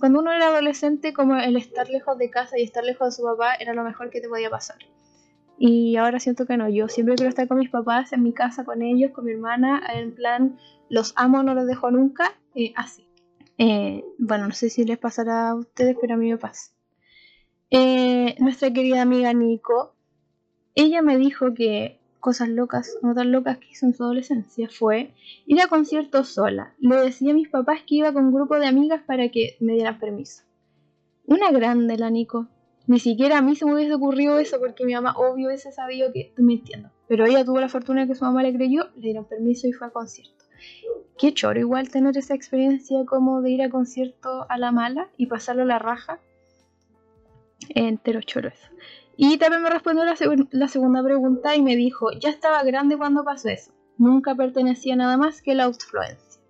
[0.00, 3.22] cuando uno era adolescente, como el estar lejos de casa y estar lejos de su
[3.22, 4.78] papá era lo mejor que te podía pasar.
[5.60, 8.64] Y ahora siento que no, yo siempre quiero estar con mis papás, en mi casa,
[8.64, 13.06] con ellos, con mi hermana, en plan, los amo, no los dejo nunca, eh, así.
[13.58, 16.72] Eh, bueno, no sé si les pasará a ustedes, pero a mí me pasa.
[17.70, 19.94] Eh, nuestra querida amiga Nico,
[20.74, 25.14] ella me dijo que cosas locas, no tan locas que hizo en su adolescencia, fue
[25.46, 26.74] ir a conciertos sola.
[26.78, 29.72] Le decía a mis papás que iba con un grupo de amigas para que me
[29.72, 30.44] dieran permiso.
[31.26, 32.48] Una grande la Nico.
[32.86, 36.12] Ni siquiera a mí se me hubiese ocurrido eso porque mi mamá obvio hubiese sabido
[36.12, 36.90] que estoy mintiendo.
[37.08, 39.72] Pero ella tuvo la fortuna de que su mamá le creyó, le dieron permiso y
[39.72, 40.44] fue a concierto.
[41.18, 45.26] Qué choro igual tener esa experiencia como de ir a concierto a la mala y
[45.26, 46.18] pasarlo a la raja.
[47.68, 48.68] Entero choro eso.
[49.22, 53.50] Y también me respondió la, segunda pregunta y me dijo, ya estaba grande cuando pasó
[53.50, 53.70] eso.
[53.98, 56.40] Nunca pertenecía nada más que la influencia.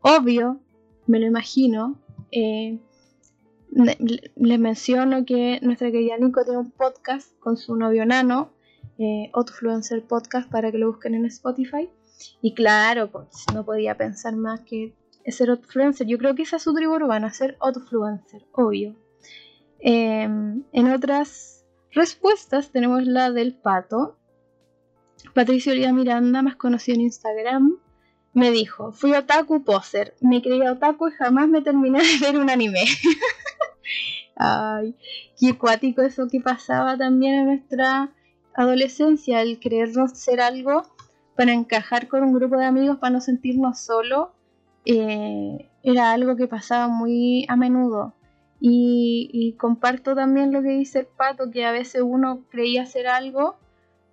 [0.00, 0.58] Obvio,
[1.06, 2.00] me lo imagino,
[2.30, 2.80] eh,
[3.70, 8.50] les menciono que nuestra querida Nico tiene un podcast con su novio Nano,
[8.98, 11.90] eh, Autofluencer Podcast, para que lo busquen en Spotify.
[12.40, 14.94] Y claro, pues no podía pensar más que
[15.26, 16.06] ser Autofluencer.
[16.06, 18.96] Yo creo que esa es su tribu urbana, ser Autofluencer, obvio.
[19.80, 21.55] Em, en otras
[21.96, 24.16] respuestas tenemos la del pato.
[25.34, 27.78] Patricio Lía Miranda, más conocido en Instagram,
[28.32, 32.50] me dijo, fui otaku poser, me creía otaku y jamás me terminé de ver un
[32.50, 32.84] anime.
[34.36, 34.94] Ay,
[35.40, 38.12] qué acuático eso que pasaba también en nuestra
[38.54, 40.82] adolescencia, el creernos ser algo
[41.34, 44.28] para encajar con un grupo de amigos, para no sentirnos solos,
[44.84, 48.14] eh, era algo que pasaba muy a menudo.
[48.60, 53.56] Y, comparto también lo que dice el pato, que a veces uno creía ser algo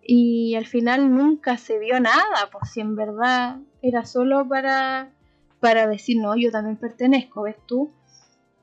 [0.02, 5.12] y al final nunca se vio nada, pues si en verdad era solo para,
[5.60, 7.92] para decir, no, yo también pertenezco, ¿ves tú?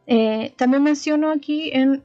[0.07, 2.03] Eh, también menciono aquí en,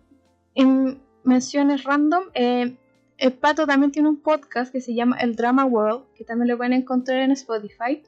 [1.24, 2.78] menciones random, eh,
[3.18, 6.58] el Pato también tiene un podcast que se llama El Drama World, que también lo
[6.58, 8.04] pueden encontrar en Spotify.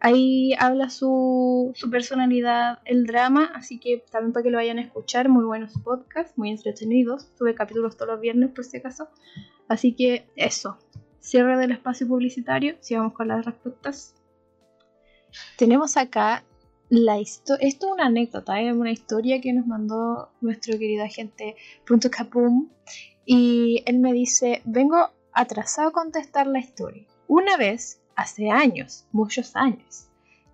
[0.00, 4.82] Ahí habla su, su personalidad, el drama, así que también para que lo vayan a
[4.82, 7.28] escuchar, muy buenos podcasts, muy entretenidos.
[7.36, 9.08] Sube capítulos todos los viernes por si acaso.
[9.66, 10.78] Así que eso,
[11.20, 14.14] cierre del espacio publicitario, sigamos con las respuestas.
[15.56, 16.44] Tenemos acá
[16.88, 21.56] la historia, esto es una anécdota, es una historia que nos mandó nuestro querido agente
[21.86, 22.70] Punto Capum
[23.26, 27.06] y él me dice, vengo atrasado a contestar la historia.
[27.26, 30.08] Una vez, hace años, muchos años,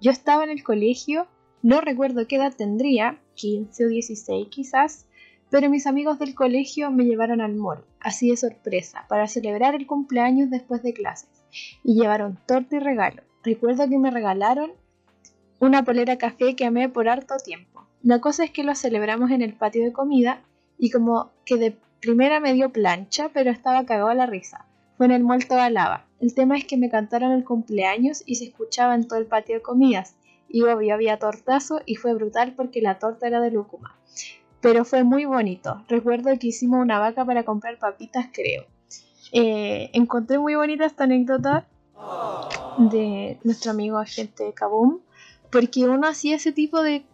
[0.04, 1.26] yo estaba en el colegio,
[1.62, 5.06] no recuerdo qué edad tendría, 15 o 16 quizás,
[5.48, 9.86] pero mis amigos del colegio me llevaron al mall, así de sorpresa, para celebrar el
[9.86, 11.30] cumpleaños después de clases,
[11.82, 13.22] y llevaron torta y regalo.
[13.42, 14.72] Recuerdo que me regalaron
[15.58, 17.86] una polera café que amé por harto tiempo.
[18.02, 20.42] La cosa es que lo celebramos en el patio de comida
[20.78, 24.66] y como que de primera me dio plancha, pero estaba cagado a la risa.
[24.96, 26.06] Fue en el Muerto de Lava.
[26.20, 29.56] El tema es que me cantaron el cumpleaños y se escuchaba en todo el patio
[29.56, 30.16] de comidas.
[30.48, 33.96] Y obvio había tortazo y fue brutal porque la torta era de lúcuma.
[34.60, 35.84] Pero fue muy bonito.
[35.88, 38.64] Recuerdo que hicimos una vaca para comprar papitas, creo.
[39.32, 41.66] Eh, encontré muy bonita esta anécdota
[42.78, 45.00] de nuestro amigo agente Kaboom,
[45.50, 47.04] porque uno hacía ese tipo de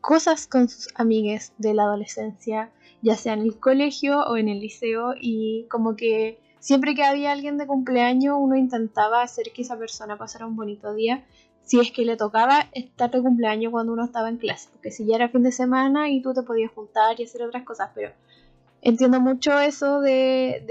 [0.00, 2.70] cosas con sus amigues de la adolescencia,
[3.00, 7.32] ya sea en el colegio o en el liceo, y como que siempre que había
[7.32, 11.24] alguien de cumpleaños uno intentaba hacer que esa persona pasara un bonito día,
[11.64, 15.04] si es que le tocaba estar de cumpleaños cuando uno estaba en clase, porque si
[15.04, 18.12] ya era fin de semana y tú te podías juntar y hacer otras cosas, pero
[18.80, 20.64] entiendo mucho eso de,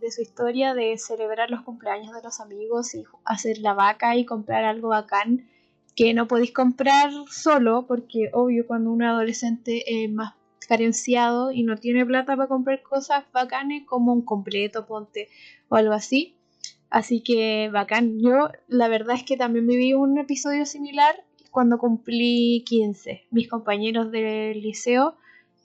[0.00, 4.24] de, su historia, de celebrar los cumpleaños de los amigos y hacer la vaca y
[4.24, 5.48] comprar algo bacán
[5.94, 10.34] que no podéis comprar solo, porque obvio cuando un adolescente es más
[10.66, 15.28] carenciado y no tiene plata para comprar cosas bacanes como un completo, ponte
[15.68, 16.36] o algo así.
[16.90, 18.20] Así que bacán.
[18.20, 23.26] Yo la verdad es que también viví un episodio similar cuando cumplí 15.
[23.30, 25.16] Mis compañeros del liceo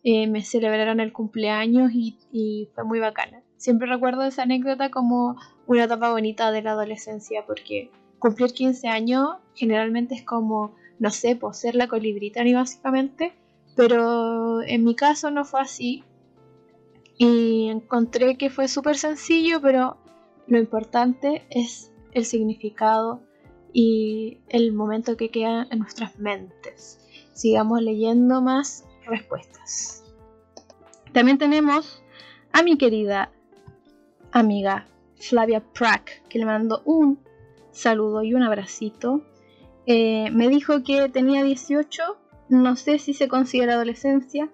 [0.03, 3.43] eh, me celebraron el cumpleaños y, fue muy bacana.
[3.57, 5.35] Siempre recuerdo esa anécdota como
[5.67, 11.35] una etapa bonita de la adolescencia porque cumplir 15 años generalmente es como, no sé,
[11.35, 13.33] pues ser la colibrita ni básicamente,
[13.81, 16.03] pero en mi caso no fue así
[17.17, 19.97] y encontré que fue súper sencillo, pero
[20.45, 23.23] lo importante es el significado
[23.73, 26.99] y el momento que queda en nuestras mentes.
[27.33, 30.03] Sigamos leyendo más respuestas.
[31.11, 32.03] También tenemos
[32.51, 33.31] a mi querida
[34.31, 37.17] amiga Flavia Prack, que le mando un
[37.71, 39.23] saludo y un abracito.
[39.87, 42.20] Eh, me dijo que tenía 18,
[42.51, 44.49] no sé si se considera adolescencia,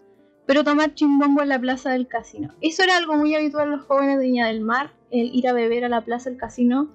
[0.46, 2.54] pero tomar chimbombo en la plaza del casino.
[2.62, 5.54] Eso era algo muy habitual en los jóvenes de Viña del Mar, el ir a
[5.54, 6.90] beber a la plaza del casino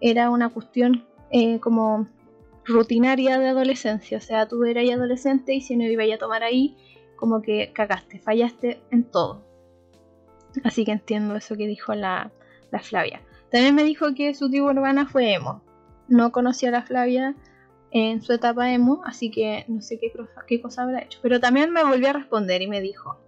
[0.00, 2.08] era una cuestión eh, como
[2.64, 6.76] rutinaria de adolescencia, o sea, tú eras adolescente y si no ibas a tomar ahí,
[7.16, 9.44] como que cagaste, fallaste en todo.
[10.64, 12.32] Así que entiendo eso que dijo la,
[12.82, 13.22] Flavia.
[13.50, 15.62] También me dijo que su tío urbana fue emo.
[16.08, 17.34] No conocía a la Flavia
[17.90, 20.12] en su etapa emo, así que no sé qué,
[20.46, 21.18] qué cosa habrá hecho.
[21.22, 23.18] Pero también me volvió a responder y me dijo,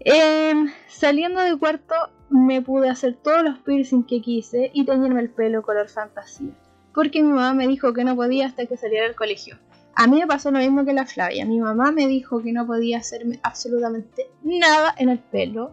[0.00, 1.94] em, saliendo del cuarto
[2.28, 6.52] me pude hacer todos los piercings que quise y teñirme el pelo color fantasía.
[6.94, 9.58] Porque mi mamá me dijo que no podía hasta que saliera del colegio.
[9.94, 11.44] A mí me pasó lo mismo que la Flavia.
[11.44, 15.72] Mi mamá me dijo que no podía hacerme absolutamente nada en el pelo,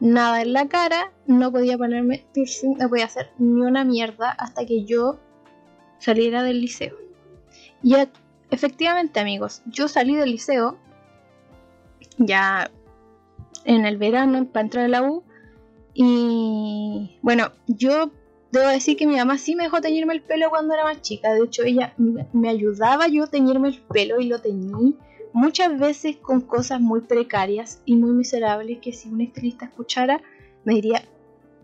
[0.00, 4.64] nada en la cara, no podía ponerme piercing, no podía hacer ni una mierda hasta
[4.66, 5.18] que yo
[5.98, 6.96] saliera del liceo.
[7.82, 7.96] Y
[8.50, 10.78] efectivamente, amigos, yo salí del liceo
[12.18, 12.70] ya
[13.64, 15.22] en el verano para entrar a la U.
[15.94, 18.10] Y bueno, yo
[18.50, 21.34] Debo decir que mi mamá sí me dejó teñirme el pelo cuando era más chica.
[21.34, 24.96] De hecho, ella me ayudaba yo a teñirme el pelo y lo teñí
[25.34, 30.22] muchas veces con cosas muy precarias y muy miserables que si un estilista escuchara
[30.64, 31.02] me diría,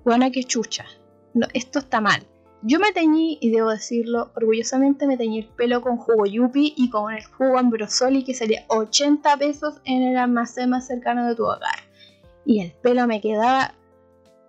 [0.04, 0.84] buena que chucha,
[1.32, 2.26] no, esto está mal.
[2.66, 6.88] Yo me teñí, y debo decirlo orgullosamente, me teñí el pelo con jugo yupi y
[6.88, 11.44] con el jugo ambrosoli que salía 80 pesos en el almacén más cercano de tu
[11.44, 11.80] hogar.
[12.46, 13.74] Y el pelo me quedaba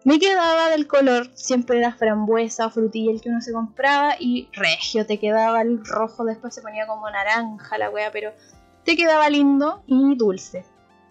[0.06, 4.48] me quedaba del color, siempre era frambuesa o frutilla el que uno se compraba y
[4.54, 8.32] regio, te quedaba el rojo, después se ponía como naranja la wea, pero
[8.86, 10.64] te quedaba lindo y dulce.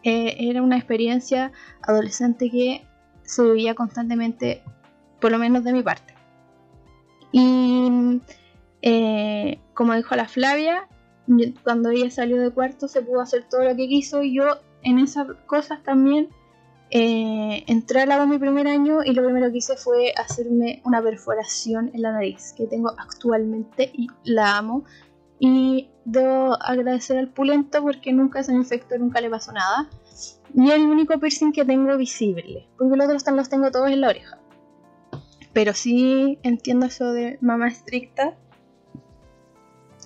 [0.04, 1.52] Eh, era una experiencia
[1.82, 2.86] adolescente que
[3.24, 4.62] se vivía constantemente,
[5.20, 6.13] por lo menos de mi parte.
[7.36, 8.20] Y
[8.80, 10.86] eh, como dijo la Flavia,
[11.64, 15.00] cuando ella salió de cuarto se pudo hacer todo lo que quiso y yo en
[15.00, 16.28] esas cosas también
[16.90, 21.02] eh, entré al agua mi primer año y lo primero que hice fue hacerme una
[21.02, 24.84] perforación en la nariz que tengo actualmente y la amo.
[25.40, 29.90] Y debo agradecer al pulento porque nunca se me infectó, nunca le pasó nada.
[30.54, 34.10] Y el único piercing que tengo visible, porque los otros los tengo todos en la
[34.10, 34.38] oreja.
[35.54, 38.34] Pero sí entiendo eso de mamá estricta,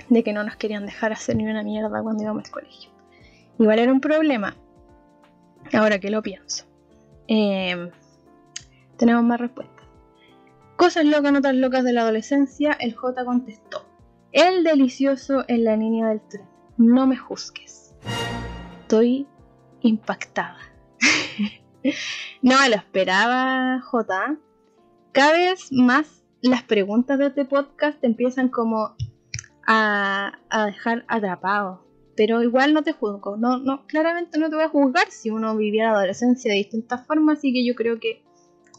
[0.08, 2.90] de que no nos querían dejar hacer ni una mierda cuando íbamos al colegio.
[3.58, 4.54] Igual era un problema,
[5.72, 6.64] ahora que lo pienso.
[7.26, 7.90] Em,
[8.96, 9.84] tenemos más respuestas.
[10.76, 12.76] Cosas locas, notas locas de la adolescencia.
[12.78, 13.84] El J contestó.
[14.30, 16.46] El delicioso en la línea del tren.
[16.76, 17.96] No me juzgues.
[18.82, 19.26] Estoy
[19.80, 20.58] impactada.
[22.42, 24.36] no me lo esperaba, J.
[25.18, 28.94] Cada vez más las preguntas de este podcast te empiezan como
[29.66, 34.68] a, dejar atrapado pero igual no te juzgo, no, no, claramente no te voy a
[34.68, 38.22] juzgar si uno viviera la adolescencia de distintas formas, así que yo creo que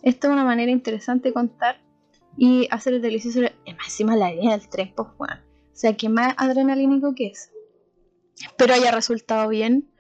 [0.02, 1.82] Esta es una manera interesante de contar
[2.38, 3.42] y hacer el delicioso.
[3.66, 5.36] Encima la línea del tren, pues, bueno.
[5.74, 7.52] O sea, que más adrenalínico que es.
[8.42, 9.92] Espero haya resultado bien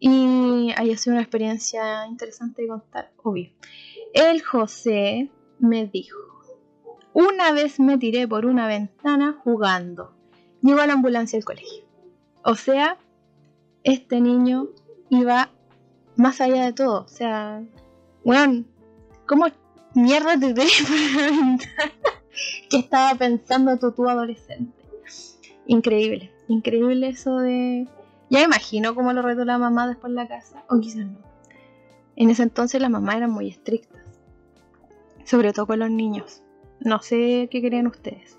[0.00, 3.50] y haya sido una experiencia interesante de contar, obvio.
[4.14, 5.30] El José
[5.60, 6.18] me dijo,
[7.12, 10.12] una vez me tiré por una ventana jugando.
[10.62, 11.84] Llegó a la ambulancia del colegio.
[12.44, 12.98] O sea,
[13.82, 14.68] este niño
[15.08, 15.50] iba
[16.16, 17.04] más allá de todo.
[17.04, 17.62] O sea,
[18.24, 18.64] bueno,
[19.26, 19.46] ¿cómo
[19.94, 21.92] mierda te tiré por una ventana?
[22.68, 24.72] ¿Qué estaba pensando tu, adolescente?
[25.66, 27.88] Increíble, increíble eso de...
[28.28, 31.18] Ya imagino cómo lo retó la mamá después en la casa, o quizás no.
[32.14, 34.00] En ese entonces las mamás eran muy estrictas,
[35.24, 36.42] sobre todo con los niños.
[36.80, 38.38] No sé qué creen ustedes.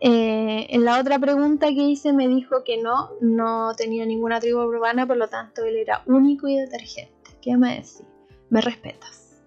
[0.00, 4.60] Eh, en la otra pregunta que hice me dijo que no, no tenía ninguna tribu
[4.60, 7.12] urbana, por lo tanto él era único y detergente.
[7.42, 8.04] ¿Qué me decís?
[8.50, 9.42] Me respetas.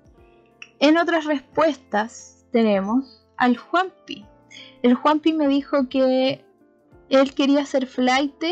[0.80, 4.26] En otras respuestas tenemos al Juanpi.
[4.84, 6.44] El Juanpi me dijo que
[7.10, 8.44] él quería ser flight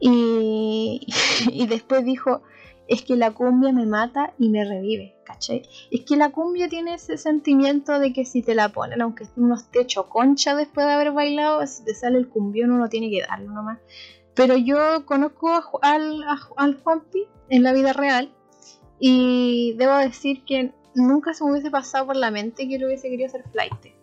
[0.00, 1.06] y,
[1.50, 2.42] y después dijo,
[2.86, 5.62] es que la cumbia me mata y me revive, ¿cachai?
[5.90, 9.54] Es que la cumbia tiene ese sentimiento de que si te la ponen, aunque uno
[9.54, 13.22] esté hecho concha después de haber bailado, si te sale el cumbión uno tiene que
[13.26, 13.78] darlo nomás.
[14.34, 16.24] Pero yo conozco al,
[16.82, 18.32] Juanpi en la vida real
[18.98, 23.08] y debo decir que nunca se me hubiese pasado por la mente que él hubiese
[23.08, 23.94] querido hacer flight.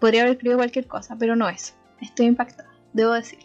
[0.00, 1.74] Podría haber escrito cualquier cosa, pero no eso.
[2.00, 3.40] Estoy impactada, debo decir.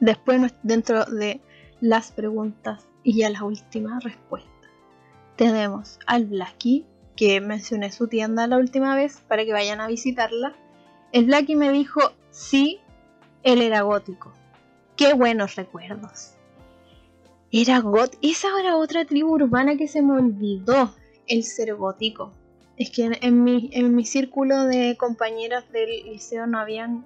[0.00, 1.40] Después, dentro de
[1.80, 4.50] las preguntas y ya la última respuesta.
[5.36, 6.86] Tenemos al Blacky,
[7.16, 10.54] que mencioné su tienda la última vez para que vayan a visitarla.
[11.12, 12.00] El Blacky me dijo,
[12.30, 12.80] sí,
[13.44, 14.32] él era gótico.
[14.96, 16.34] Qué buenos recuerdos.
[17.52, 18.18] Era gótico.
[18.22, 20.92] Esa era otra tribu urbana que se me olvidó,
[21.28, 22.32] el ser gótico.
[22.76, 27.04] Es que en, mi, en mi círculo de compañeras del liceo no habían,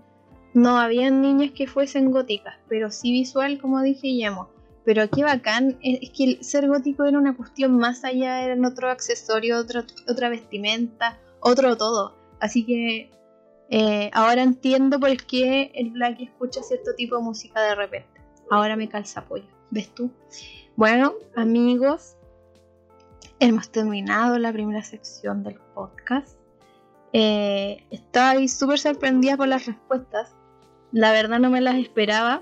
[0.54, 4.48] no habían niñas que fuesen góticas, pero sí visual, como dije, y.
[4.88, 8.88] Pero qué bacán, es que el ser gótico era una cuestión más allá, era otro
[8.88, 12.14] accesorio, otra vestimenta, otro todo.
[12.40, 13.10] Así que
[13.68, 18.18] eh, ahora entiendo por qué el Black escucha cierto tipo de música de repente.
[18.50, 20.10] Ahora me calza apoyo, ¿ves tú?
[20.74, 22.16] Bueno, amigos,
[23.40, 26.38] hemos terminado la primera sección del podcast.
[27.12, 27.84] Eh,
[28.48, 30.34] súper sorprendida por las respuestas.
[30.92, 32.40] La verdad no me las esperaba.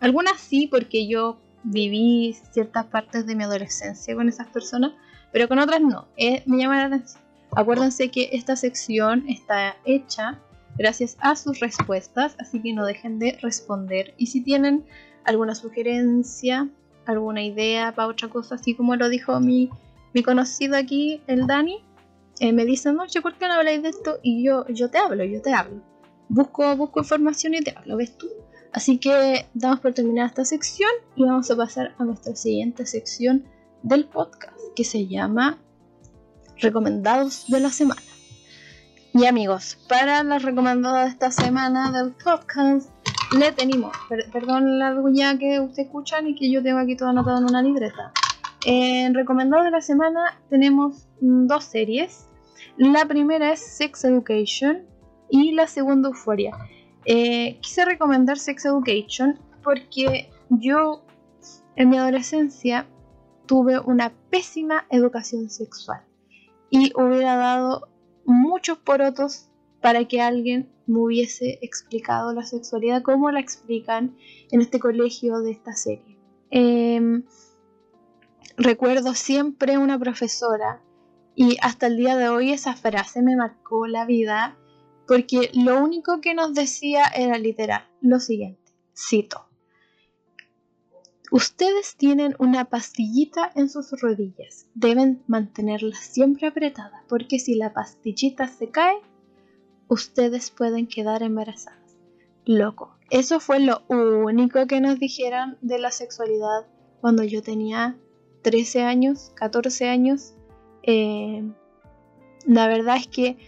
[0.00, 4.92] Algunas sí, porque yo viví ciertas partes de mi adolescencia con esas personas,
[5.32, 6.06] pero con otras no.
[6.16, 7.22] Eh, me llama la atención.
[7.56, 10.40] Acuérdense que esta sección está hecha
[10.76, 14.14] gracias a sus respuestas, así que no dejen de responder.
[14.18, 14.84] Y si tienen
[15.24, 16.68] alguna sugerencia,
[17.06, 19.70] alguna idea para otra cosa, así como lo dijo mi,
[20.12, 21.84] mi conocido aquí, el Dani,
[22.40, 24.18] eh, me dicen, no, ¿por qué no habláis de esto?
[24.22, 25.80] Y yo, yo te hablo, yo te hablo.
[26.28, 28.28] Busco, busco información y te hablo, ¿ves tú?
[28.74, 33.44] Así que damos por terminada esta sección y vamos a pasar a nuestra siguiente sección
[33.84, 35.58] del podcast que se llama
[36.56, 38.02] Recomendados de la semana.
[39.12, 42.90] Y amigos, para los recomendados de esta semana del podcast
[43.38, 43.96] le tenemos,
[44.32, 47.62] perdón la bulla que ustedes escuchan y que yo tengo aquí todo anotado en una
[47.62, 48.12] libreta.
[48.66, 52.26] En recomendados de la semana tenemos dos series.
[52.76, 54.84] La primera es Sex Education
[55.30, 56.56] y la segunda Euphoria.
[57.06, 61.04] Eh, quise recomendar Sex Education porque yo
[61.76, 62.86] en mi adolescencia
[63.46, 66.02] tuve una pésima educación sexual
[66.70, 67.88] y hubiera dado
[68.24, 69.50] muchos porotos
[69.80, 74.16] para que alguien me hubiese explicado la sexualidad como la explican
[74.50, 76.18] en este colegio de esta serie.
[76.50, 77.24] Em,
[78.56, 80.80] recuerdo siempre una profesora
[81.34, 84.56] y hasta el día de hoy esa frase me marcó la vida
[85.06, 89.46] porque lo único que nos decía era literal lo siguiente, cito.
[91.30, 94.68] Ustedes tienen una pastillita en sus rodillas.
[94.74, 98.98] Deben mantenerla siempre apretada porque si la pastillita se cae,
[99.88, 101.96] ustedes pueden quedar embarazadas.
[102.44, 102.96] Loco.
[103.10, 106.66] Eso fue lo único que nos dijeron de la sexualidad
[107.00, 107.96] cuando yo tenía
[108.42, 110.34] 13 años, 14 años.
[110.82, 111.42] Eh,
[112.46, 113.38] la verdad es que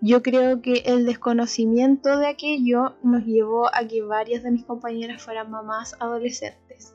[0.00, 5.22] yo creo que el desconocimiento de aquello nos llevó a que varias de mis compañeras
[5.22, 6.94] fueran mamás adolescentes.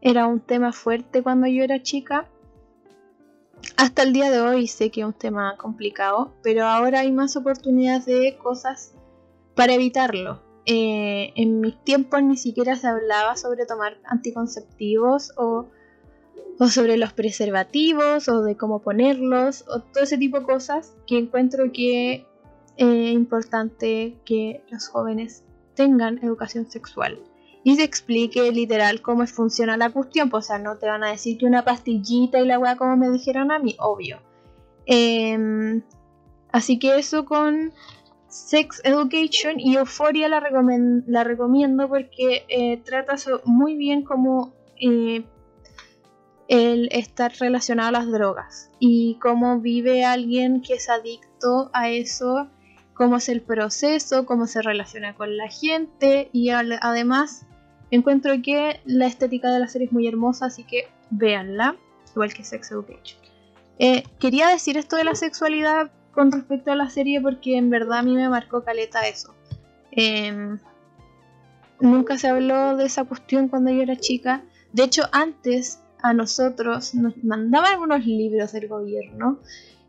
[0.00, 2.28] Era un tema fuerte cuando yo era chica.
[3.76, 7.36] Hasta el día de hoy sé que es un tema complicado, pero ahora hay más
[7.36, 8.94] oportunidades de cosas
[9.54, 10.40] para evitarlo.
[10.66, 15.66] Eh, en mis tiempos ni siquiera se hablaba sobre tomar anticonceptivos o
[16.58, 21.18] o sobre los preservativos o de cómo ponerlos o todo ese tipo de cosas que
[21.18, 22.26] encuentro que
[22.76, 27.20] es importante que los jóvenes tengan educación sexual
[27.64, 30.30] y se explique literal cómo funciona la cuestión.
[30.30, 32.96] Pues, o sea, no te van a decir que una pastillita y la weá como
[32.96, 34.20] me dijeron a mí, obvio.
[34.86, 35.82] Em,
[36.50, 37.72] así que eso con
[38.28, 40.40] Sex Education y Euphoria la,
[41.06, 45.24] la recomiendo porque eh, trata muy bien como eh,
[46.48, 52.48] el estar relacionado a las drogas y cómo vive alguien que es adicto a eso,
[52.94, 57.46] cómo es el proceso, cómo se relaciona con la gente y además
[57.90, 61.76] encuentro que la estética de la serie es muy hermosa, así que véanla,
[62.12, 63.20] igual que Sex Education.
[63.78, 67.98] Eh, quería decir esto de la sexualidad con respecto a la serie porque en verdad
[67.98, 69.34] a mí me marcó caleta eso.
[69.92, 70.58] Em,
[71.78, 74.42] nunca se habló de esa cuestión cuando yo era chica.
[74.72, 79.40] De hecho, antes a nosotros nos mandaban algunos libros del gobierno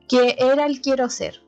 [0.07, 1.41] que era el quiero ser.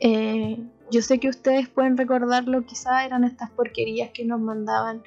[0.00, 0.58] Eh,
[0.90, 5.02] yo sé que ustedes pueden recordarlo, quizá eran estas porquerías que nos mandaban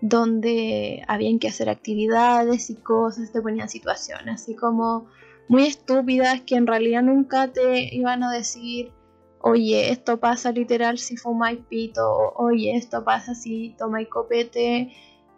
[0.00, 5.06] donde habían que hacer actividades y cosas, te ponían situaciones así como
[5.48, 8.92] muy estúpidas que en realidad nunca te iban a decir,
[9.40, 14.92] oye, esto pasa literal si fumáis pito, oye, esto pasa si tomáis copete,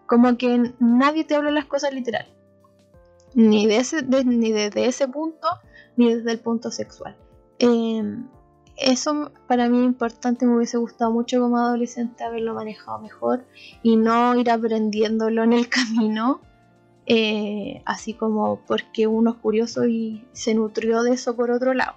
[0.06, 2.26] como que nadie te habla las cosas literal,
[3.34, 5.48] ni, ni desde ese punto,
[5.96, 7.16] ni desde el punto sexual.
[7.58, 8.28] Em,
[8.76, 13.44] eso para mí es importante, me hubiese gustado mucho como adolescente haberlo manejado mejor
[13.82, 16.40] y no ir aprendiéndolo en el camino
[17.10, 21.94] eh, así como porque uno es curioso y se nutrió de eso por otro lado.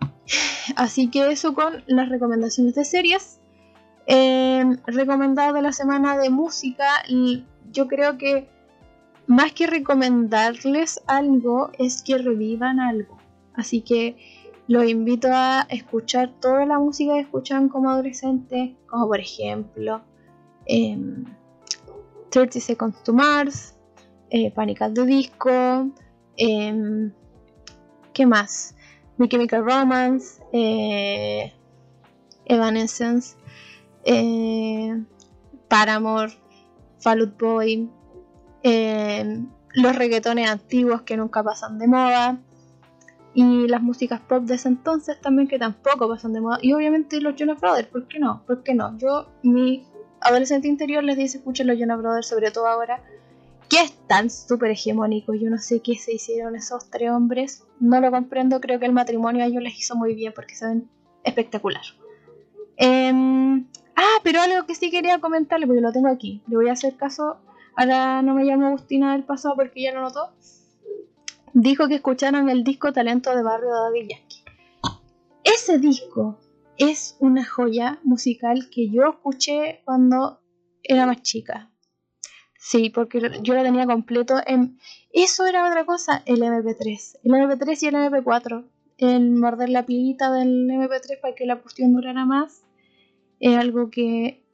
[0.76, 3.40] Así que eso con las recomendaciones de series.
[4.06, 6.86] Eh, recomendado de la semana de música,
[7.72, 8.48] yo creo que
[9.30, 13.16] más que recomendarles algo es que revivan algo.
[13.54, 14.16] Así que
[14.66, 20.02] los invito a escuchar toda la música que escuchan como adolescentes, como por ejemplo
[20.66, 21.30] 30
[22.42, 23.76] em, Seconds to Mars,
[24.30, 25.92] eh, de Disco,
[26.36, 27.12] em,
[28.12, 28.74] ¿qué más?
[29.16, 31.52] My Chemical Romance, eh,
[32.46, 33.36] Evanescence,
[34.04, 35.00] eh,
[35.68, 36.32] Paramore,
[36.98, 37.90] Fall Out Boy,
[38.62, 42.38] em, los reggaetones antiguos que nunca pasan de moda
[43.32, 47.20] y las músicas pop de ese entonces también que tampoco pasan de moda y obviamente
[47.20, 48.42] los Jonas Brothers, ¿por qué no?
[48.46, 48.96] ¿Por qué no?
[48.98, 49.86] Yo, mi
[50.20, 53.02] adolescente interior les dice escuchen los Jonas Brothers sobre todo ahora
[53.70, 55.32] que es tan súper hegemónico.
[55.32, 57.64] Yo no sé qué se hicieron esos tres hombres.
[57.78, 58.60] No lo comprendo.
[58.60, 60.90] Creo que el matrimonio a ellos les hizo muy bien porque se ven
[61.22, 61.82] espectacular.
[62.76, 66.42] Em, ah, pero algo que sí quería comentarle, porque lo tengo aquí.
[66.48, 67.36] Le voy a hacer caso.
[67.80, 70.34] Ahora no me llamo Agustina del pasado porque ya lo notó.
[71.54, 74.44] Dijo que escucharon el disco Talento de Barrio de Daddy Yankee.
[75.44, 76.38] Ese disco
[76.76, 80.42] es una joya musical que yo escuché cuando
[80.82, 81.70] era más chica
[82.58, 84.78] Sí, porque yo lo tenía completo en...
[85.10, 87.20] Eso era otra cosa, el MP3.
[87.24, 88.68] El MP3 y el MP4.
[88.98, 92.62] El morder la pilita del MP3 para que la cuestión durara más.
[93.38, 94.44] Es algo que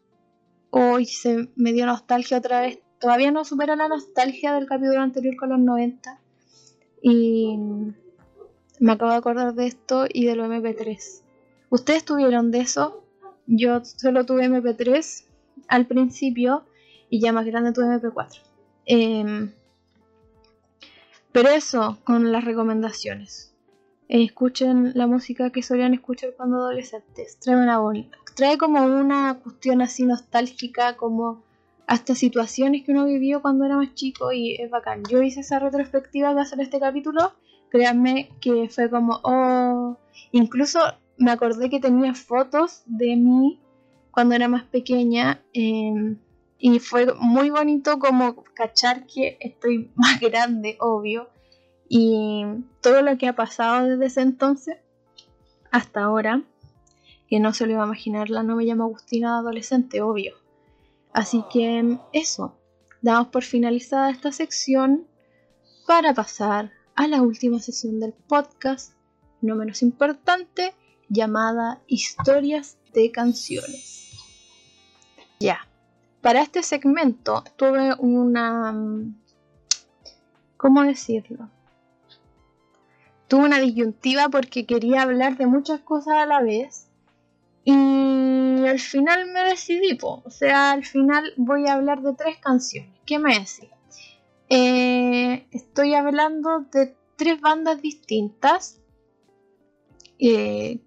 [0.70, 2.79] hoy se me dio nostalgia otra vez.
[3.07, 6.19] Todavía no supera la nostalgia del capítulo anterior con los 90.
[7.01, 7.57] Y
[8.81, 11.23] me acabo de acordar de esto y de lo MP3.
[11.71, 13.05] ¿Ustedes tuvieron de eso?
[13.47, 15.25] Yo solo tuve MP3
[15.69, 16.65] al principio
[17.09, 18.41] y ya más grande tu MP4.
[18.87, 19.53] Em,
[21.31, 23.55] pero eso con las recomendaciones.
[24.09, 27.39] escuchen la música que solían escuchar cuando adolescentes.
[27.39, 27.81] Trae una.
[28.35, 31.46] Trae como una cuestión así nostálgica, como
[31.87, 35.05] hasta situaciones que uno vivió cuando era más chico y es bacán.
[35.09, 37.32] Yo hice esa retrospectiva de hacer este capítulo.
[37.70, 39.97] Créanme que fue como, oh,
[40.32, 40.80] incluso
[41.16, 43.61] me acordé que tenía fotos de mí
[44.11, 45.43] cuando era más pequeña.
[45.53, 46.16] Eh,
[46.59, 51.28] y fue muy bonito como cachar que estoy más grande, obvio.
[51.89, 52.45] Y
[52.80, 54.76] todo lo que ha pasado desde ese entonces
[55.70, 56.43] hasta ahora,
[57.28, 60.34] que no se lo iba a imaginar, la no me llama Agustina adolescente, obvio.
[61.17, 62.59] Así que eso,
[63.01, 65.07] damos por finalizada esta sección
[65.87, 68.93] para pasar a la última sesión del podcast,
[69.41, 70.75] no menos importante,
[71.09, 74.12] llamada Historias de canciones.
[75.41, 75.67] Ya,
[76.21, 78.75] para este segmento tuve una...
[80.59, 81.49] ¿Cómo decirlo?
[83.27, 86.86] Tuve una disyuntiva porque quería hablar de muchas cosas a la vez
[87.67, 92.99] y al final me decidí, o sea, al final voy a hablar de tres canciones.
[93.05, 93.69] ¿Qué me decís?
[94.49, 98.81] eh, estoy hablando de tres bandas distintas.
[100.19, 100.81] Eh,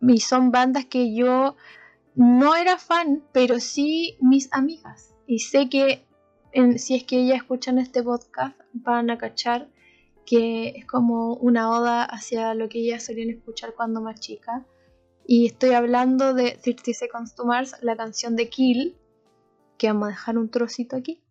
[0.00, 1.56] y son bandas que yo
[2.14, 5.14] no era fan, pero sí mis amigas.
[5.26, 6.04] Y sé que
[6.76, 9.68] si es que ellas escuchan este podcast, van a cachar
[10.26, 14.66] que es como una oda hacia lo que ellas solían escuchar cuando más chica.
[15.26, 18.96] Y estoy hablando de 30 Seconds to Mars, la canción de Kill,
[19.78, 21.22] que vamos a dejar un trocito aquí.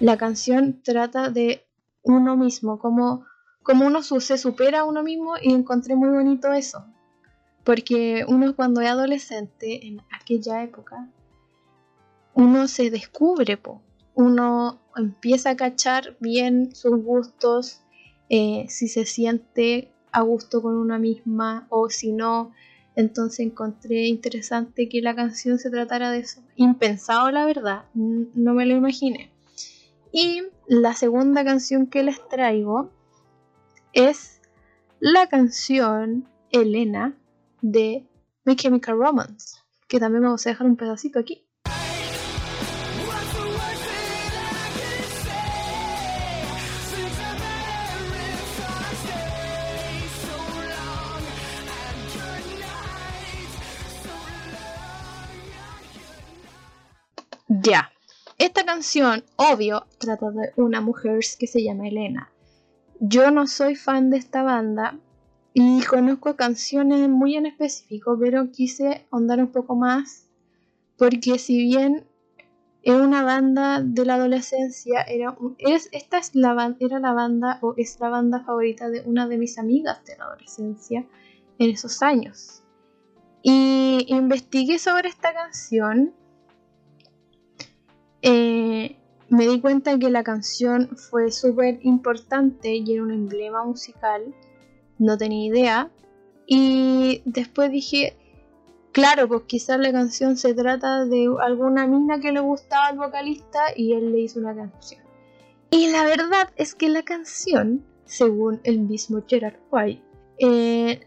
[0.00, 1.66] La canción trata de
[2.02, 3.24] uno mismo, como,
[3.62, 6.84] como uno se supera a uno mismo y encontré muy bonito eso.
[7.68, 11.06] Porque uno cuando es adolescente, en aquella época,
[12.32, 13.60] uno se descubre,
[14.14, 17.82] uno empieza a cachar bien sus gustos,
[18.30, 22.52] eh, si se siente a gusto con una misma o si no.
[22.96, 26.40] Entonces encontré interesante que la canción se tratara de eso.
[26.56, 29.30] Impensado, la verdad, no me lo imaginé.
[30.10, 32.90] Y la segunda canción que les traigo
[33.92, 34.40] es
[35.00, 37.14] la canción Elena
[37.60, 38.06] de
[38.44, 41.44] My Chemical Romance, que también vamos a dejar un pedacito aquí.
[57.48, 57.90] Ya,
[58.36, 62.30] esta canción, obvio, trata de una mujer que se llama Elena.
[63.00, 64.98] Yo no soy fan de esta banda
[65.60, 70.28] y conozco canciones muy en específico, pero quise ahondar un poco más
[70.96, 72.06] porque si bien
[72.84, 77.74] es una banda de la adolescencia, era, es, esta es la, era la banda o
[77.76, 81.04] es la banda favorita de una de mis amigas de la adolescencia
[81.58, 82.62] en esos años.
[83.42, 86.14] Y investigué sobre esta canción
[88.22, 88.96] eh,
[89.28, 94.32] me di cuenta que la canción fue súper importante y era un emblema musical.
[94.98, 95.90] No tenía idea.
[96.46, 98.16] Y después dije,
[98.92, 103.60] claro, pues quizás la canción se trata de alguna mina que le gustaba al vocalista
[103.76, 105.02] y él le hizo una canción.
[105.70, 110.02] Y la verdad es que la canción, según el mismo Gerard White,
[110.38, 111.00] eh,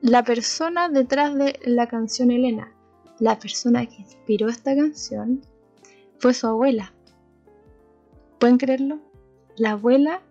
[0.00, 2.72] la persona detrás de la canción Elena,
[3.18, 5.42] la persona que inspiró esta canción,
[6.18, 6.92] fue su abuela.
[8.38, 9.00] ¿Pueden creerlo?
[9.56, 10.22] La abuela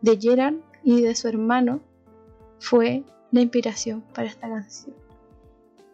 [0.00, 1.80] de Gerard y de su hermano
[2.62, 4.96] fue la inspiración para esta canción.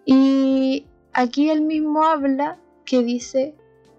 [0.05, 3.55] Y aquí él mismo habla que dice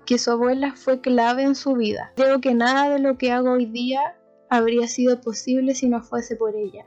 [0.06, 2.14] que su abuela fue clave en su vida.
[2.16, 4.16] Creo que nada de lo que hago hoy día
[4.50, 6.86] habría sido posible si no fuese por ella.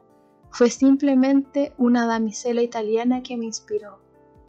[0.50, 4.00] Fue simplemente una damisela italiana que me inspiró.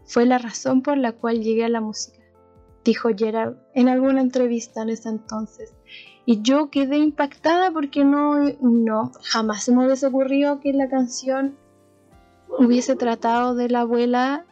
[0.05, 2.23] Fue la razón por la cual llegué a la música
[2.83, 5.73] dijo Gerard en alguna entrevista en ese entonces.
[6.25, 11.57] Y yo quedé impactada porque no, no, jamás se me hubiese ocurrido que la canción
[12.57, 14.45] hubiese tratado de la abuela,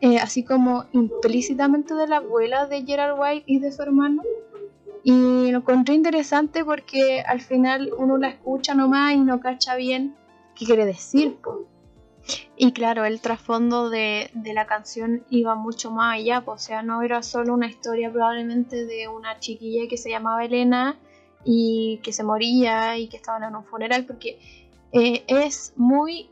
[0.00, 4.22] eh, así como implícitamente de la abuela de Gerard White y de su hermano.
[5.02, 10.14] Y lo encontré interesante porque al final uno la escucha nomás y no cacha bien
[10.54, 11.38] qué quiere decir.
[12.56, 17.22] Y claro, el trasfondo de, la canción iba mucho más allá, o sea, no era
[17.22, 20.96] solo una historia probablemente de una chiquilla que se llamaba Elena
[21.44, 24.38] y que se moría y que estaban en un funeral, porque
[24.92, 26.30] eh, es muy...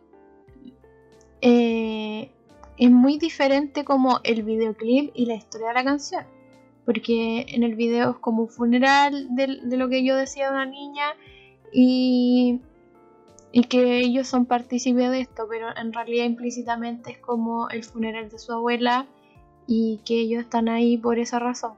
[1.41, 2.31] Eh,
[2.79, 6.25] es muy diferente como el videoclip y la historia de la canción.
[6.85, 10.67] Porque en el video es como un funeral de, lo que yo decía de una
[10.67, 11.05] niña
[11.73, 12.61] y
[13.53, 18.31] y que ellos son partícipes de esto, pero en realidad implícitamente es como el funeral
[18.31, 19.07] de su abuela
[19.67, 21.75] y que ellos están ahí por esa razón.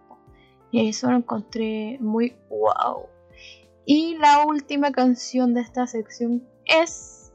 [0.71, 3.07] Y eso lo encontré muy wow.
[3.87, 7.33] Y la última canción de esta sección es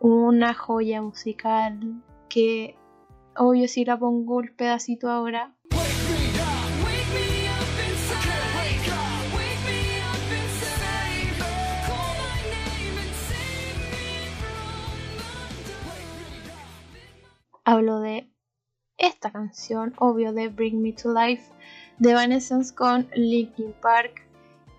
[0.00, 2.76] una joya musical que
[3.34, 5.54] obvio si la pongo el pedacito ahora.
[17.64, 18.30] Hablo de
[18.98, 21.50] esta canción, obvio de Bring Me to Life
[21.98, 24.22] de Vanessa con Linkin Park,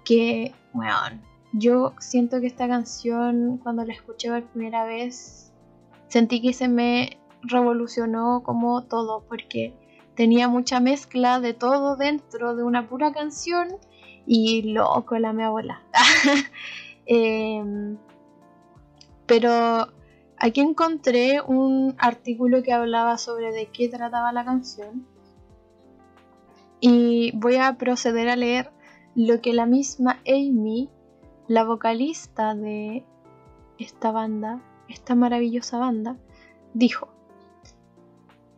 [0.03, 1.21] que, bueno,
[1.53, 5.51] yo siento que esta canción cuando la escuché por primera vez
[6.07, 9.73] sentí que se me revolucionó como todo, porque
[10.15, 13.69] tenía mucha mezcla de todo dentro de una pura canción
[14.25, 15.81] y loco la mi abuela.
[17.11, 17.97] Em,
[19.25, 19.87] Pero
[20.37, 25.07] aquí encontré un artículo que hablaba sobre de qué trataba la canción.
[26.79, 28.71] Y voy a proceder a leer
[29.25, 30.89] lo que la misma Amy,
[31.49, 33.03] la vocalista de
[33.77, 36.15] esta banda, esta maravillosa banda,
[36.73, 37.09] dijo.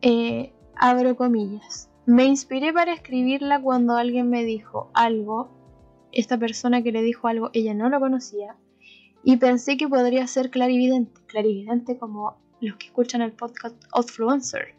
[0.04, 1.90] Eh, abro comillas.
[2.06, 5.50] Me inspiré para escribirla cuando alguien me dijo algo,
[6.12, 8.56] esta persona que le dijo algo, ella no lo conocía,
[9.24, 14.76] y pensé que podría ser clarividente, clarividente como los que escuchan el podcast Outfluencer.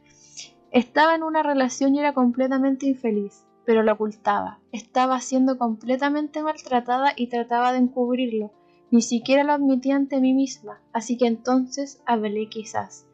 [0.71, 4.61] Estaba en una relación y era completamente infeliz, pero lo ocultaba.
[4.73, 8.53] Estaba siendo completamente maltratada y trataba de encubrirlo.
[8.91, 13.07] Ni siquiera lo admitía ante mí misma, así que entonces hablé quizás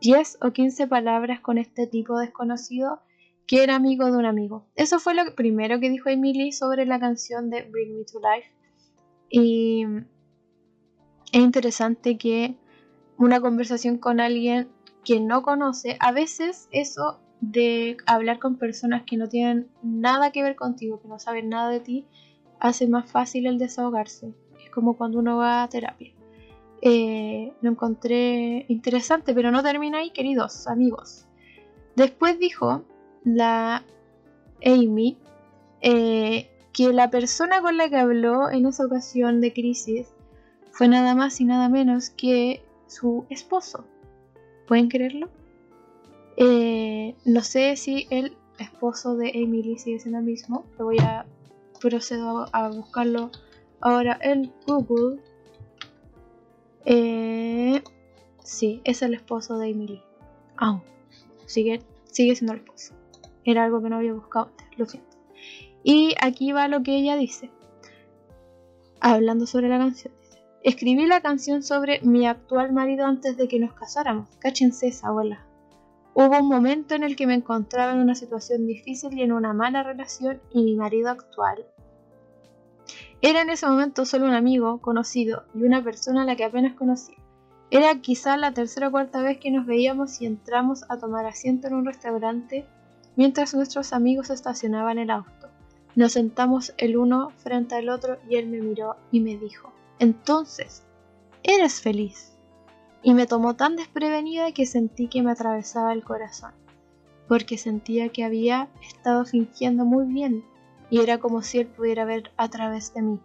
[0.00, 3.00] 10 o 15 palabras con este tipo desconocido
[3.46, 4.66] que era amigo de un amigo.
[4.74, 8.50] Eso fue lo primero que dijo Emily sobre la canción de Bring Me to Life.
[9.28, 9.84] Y
[11.32, 12.56] es interesante que
[13.18, 14.68] una conversación con alguien
[15.04, 20.42] que no conoce, a veces eso de hablar con personas que no tienen nada que
[20.42, 22.06] ver contigo, que no saben nada de ti,
[22.60, 24.32] hace más fácil el desahogarse.
[24.62, 26.12] Es como cuando uno va a terapia.
[26.82, 31.26] Eh, lo encontré interesante, pero no termina ahí, queridos amigos.
[31.94, 32.84] Después dijo
[33.24, 33.82] la
[34.64, 35.18] Amy
[35.80, 40.08] eh, que la persona con la que habló en esa ocasión de crisis
[40.70, 43.84] fue nada más y nada menos que su esposo.
[44.66, 45.30] ¿Pueden creerlo?
[46.36, 50.64] Eh, no sé si el esposo de Emily sigue siendo el mismo.
[50.78, 51.26] Voy a
[51.80, 53.30] procedo a buscarlo
[53.80, 55.20] ahora en Google.
[56.84, 57.82] Eh,
[58.42, 60.02] sí, es el esposo de Emily.
[60.56, 60.82] Aún.
[61.46, 62.94] sigue, sigue siendo el esposo.
[63.44, 65.16] Era algo que no había buscado antes, lo siento.
[65.82, 67.50] Y aquí va lo que ella dice.
[69.00, 70.12] Hablando sobre la canción.
[70.62, 74.28] Escribí la canción sobre mi actual marido antes de que nos casáramos.
[74.40, 75.45] Cáchense esa abuela.
[76.18, 79.52] Hubo un momento en el que me encontraba en una situación difícil y en una
[79.52, 81.66] mala relación y mi marido actual
[83.22, 86.74] era en ese momento solo un amigo, conocido y una persona a la que apenas
[86.74, 87.16] conocía.
[87.70, 91.66] Era quizá la tercera o cuarta vez que nos veíamos y entramos a tomar asiento
[91.66, 92.66] en un restaurante
[93.16, 95.48] mientras nuestros amigos estacionaban el auto.
[95.94, 100.84] Nos sentamos el uno frente al otro y él me miró y me dijo, entonces,
[101.42, 102.35] eres feliz.
[103.02, 106.52] Y me tomó tan desprevenida que sentí que me atravesaba el corazón,
[107.28, 110.44] porque sentía que había estado fingiendo muy bien
[110.90, 113.20] y era como si él pudiera ver a través de mí.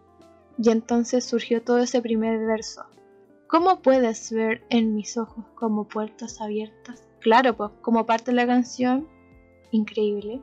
[0.57, 2.85] Y entonces surgió todo ese primer verso.
[3.47, 7.03] ¿Cómo puedes ver en mis ojos como puertas abiertas?
[7.19, 9.07] Claro, pues como parte de la canción
[9.71, 10.41] increíble,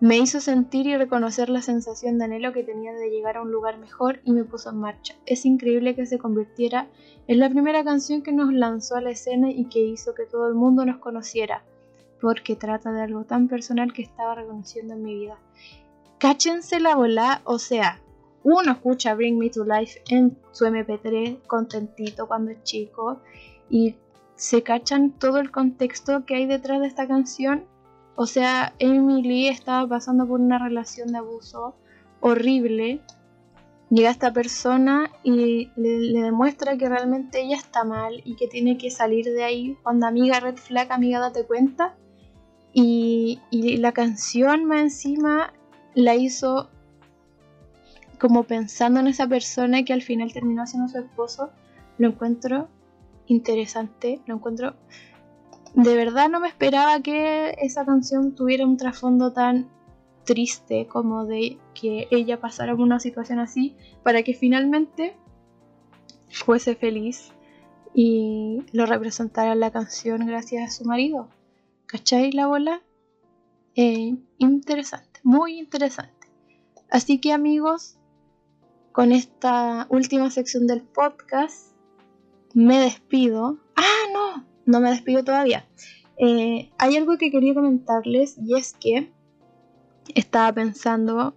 [0.00, 3.50] me hizo sentir y reconocer la sensación de anhelo que tenía de llegar a un
[3.50, 5.16] lugar mejor y me puso en marcha.
[5.26, 6.86] Es increíble que se convirtiera
[7.26, 10.46] en la primera canción que nos lanzó a la escena y que hizo que todo
[10.46, 11.64] el mundo nos conociera,
[12.20, 15.38] porque trata de algo tan personal que estaba reconociendo en mi vida.
[16.18, 18.00] Cáchense la bola, o sea,
[18.44, 23.20] uno escucha Bring Me to Life en su MP3 contentito cuando es chico
[23.68, 23.96] y
[24.36, 27.64] se cachan todo el contexto que hay detrás de esta canción
[28.20, 31.76] o sea, Emily estaba pasando por una relación de abuso
[32.18, 33.00] horrible.
[33.90, 38.90] Llega esta persona y le, demuestra que realmente ella está mal y que tiene que
[38.90, 39.78] salir de ahí.
[39.84, 41.94] Cuando amiga red flag, amiga date cuenta.
[42.72, 45.52] Y, y la canción más encima
[45.94, 46.70] la hizo
[48.18, 51.50] como pensando en esa persona que al final terminó siendo su esposo.
[51.98, 52.66] Lo encuentro
[53.28, 54.74] interesante, lo encuentro
[55.74, 59.68] de verdad no me esperaba que esa canción tuviera un trasfondo tan
[60.24, 65.16] triste como de que ella pasara por una situación así para que finalmente
[66.30, 67.32] fuese feliz
[67.94, 71.28] y lo representara en la canción gracias a su marido.
[71.86, 72.82] ¿Cachai la bola?
[73.74, 76.28] Eh, interesante, muy interesante.
[76.90, 77.98] Así que amigos,
[78.92, 81.72] con esta última sección del podcast
[82.54, 83.58] me despido.
[83.76, 85.66] Ah, no, no me despido todavía.
[86.18, 89.10] Eh, hay algo que quería comentarles y es que
[90.14, 91.34] estaba pensando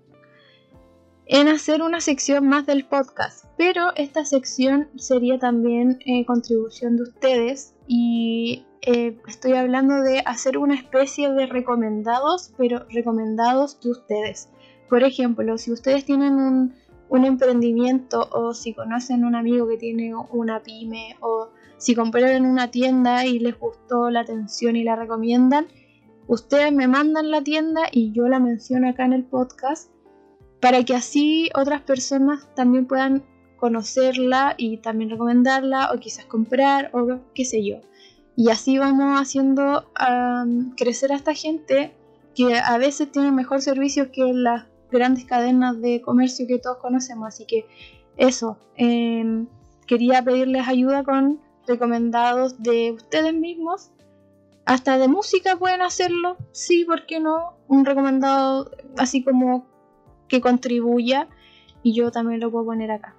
[1.26, 7.04] en hacer una sección más del podcast, pero esta sección sería también eh, contribución de
[7.04, 14.50] ustedes y eh, estoy hablando de hacer una especie de recomendados, pero recomendados de ustedes.
[14.90, 16.76] Por ejemplo, si ustedes tienen un,
[17.08, 21.50] un emprendimiento o si conocen un amigo que tiene una pyme o
[21.82, 25.66] si compraron en una tienda y les gustó la atención y la recomiendan,
[26.28, 29.90] ustedes me mandan la tienda y yo la menciono acá en el podcast
[30.60, 33.24] para que así otras personas también puedan
[33.58, 37.78] conocerla y también recomendarla o quizás comprar o qué sé yo.
[38.36, 39.92] Y así vamos haciendo
[40.78, 41.96] crecer a esta gente
[42.36, 47.28] que a veces tiene mejor servicio que las grandes cadenas de comercio que todos conocemos.
[47.28, 47.66] Así que
[48.18, 49.48] eso, em,
[49.88, 53.91] quería pedirles ayuda con recomendados de ustedes mismos.
[54.66, 57.57] Hasta de música pueden hacerlo, sí, ¿por qué no?
[57.68, 59.66] Un recomendado así como
[60.28, 61.28] que contribuya
[61.84, 63.16] y yo también lo puedo poner acá.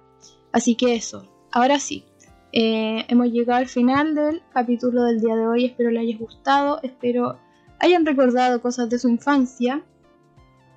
[0.51, 2.05] Así que eso, ahora sí,
[2.53, 6.79] eh, hemos llegado al final del capítulo del día de hoy, espero les haya gustado,
[6.83, 7.39] espero
[7.79, 9.83] hayan recordado cosas de su infancia,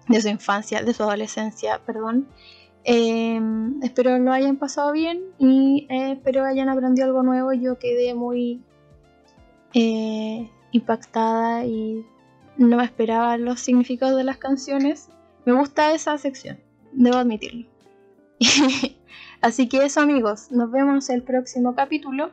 [0.08, 2.28] de su infancia, de su adolescencia, perdón.
[2.88, 3.40] Eh,
[3.82, 7.52] espero lo hayan pasado bien y eh, espero hayan aprendido algo nuevo.
[7.52, 8.62] Yo quedé muy
[10.70, 12.06] impactada y
[12.56, 15.08] no esperaba los significados de las canciones.
[15.44, 16.58] Me gusta esa sección,
[16.92, 17.66] debo admitirlo.
[19.40, 22.30] Así que eso amigos, nos vemos el próximo capítulo.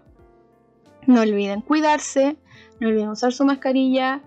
[1.05, 2.37] No olviden cuidarse,
[2.79, 4.21] no olviden usar su mascarilla,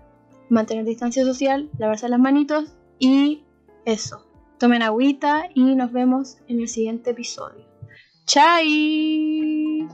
[0.50, 3.44] mantener distancia social, lavarse las manitos y
[3.84, 4.25] eso
[4.58, 7.64] tomen agüita y nos vemos en el siguiente episodio.
[8.26, 9.86] ¡Chai!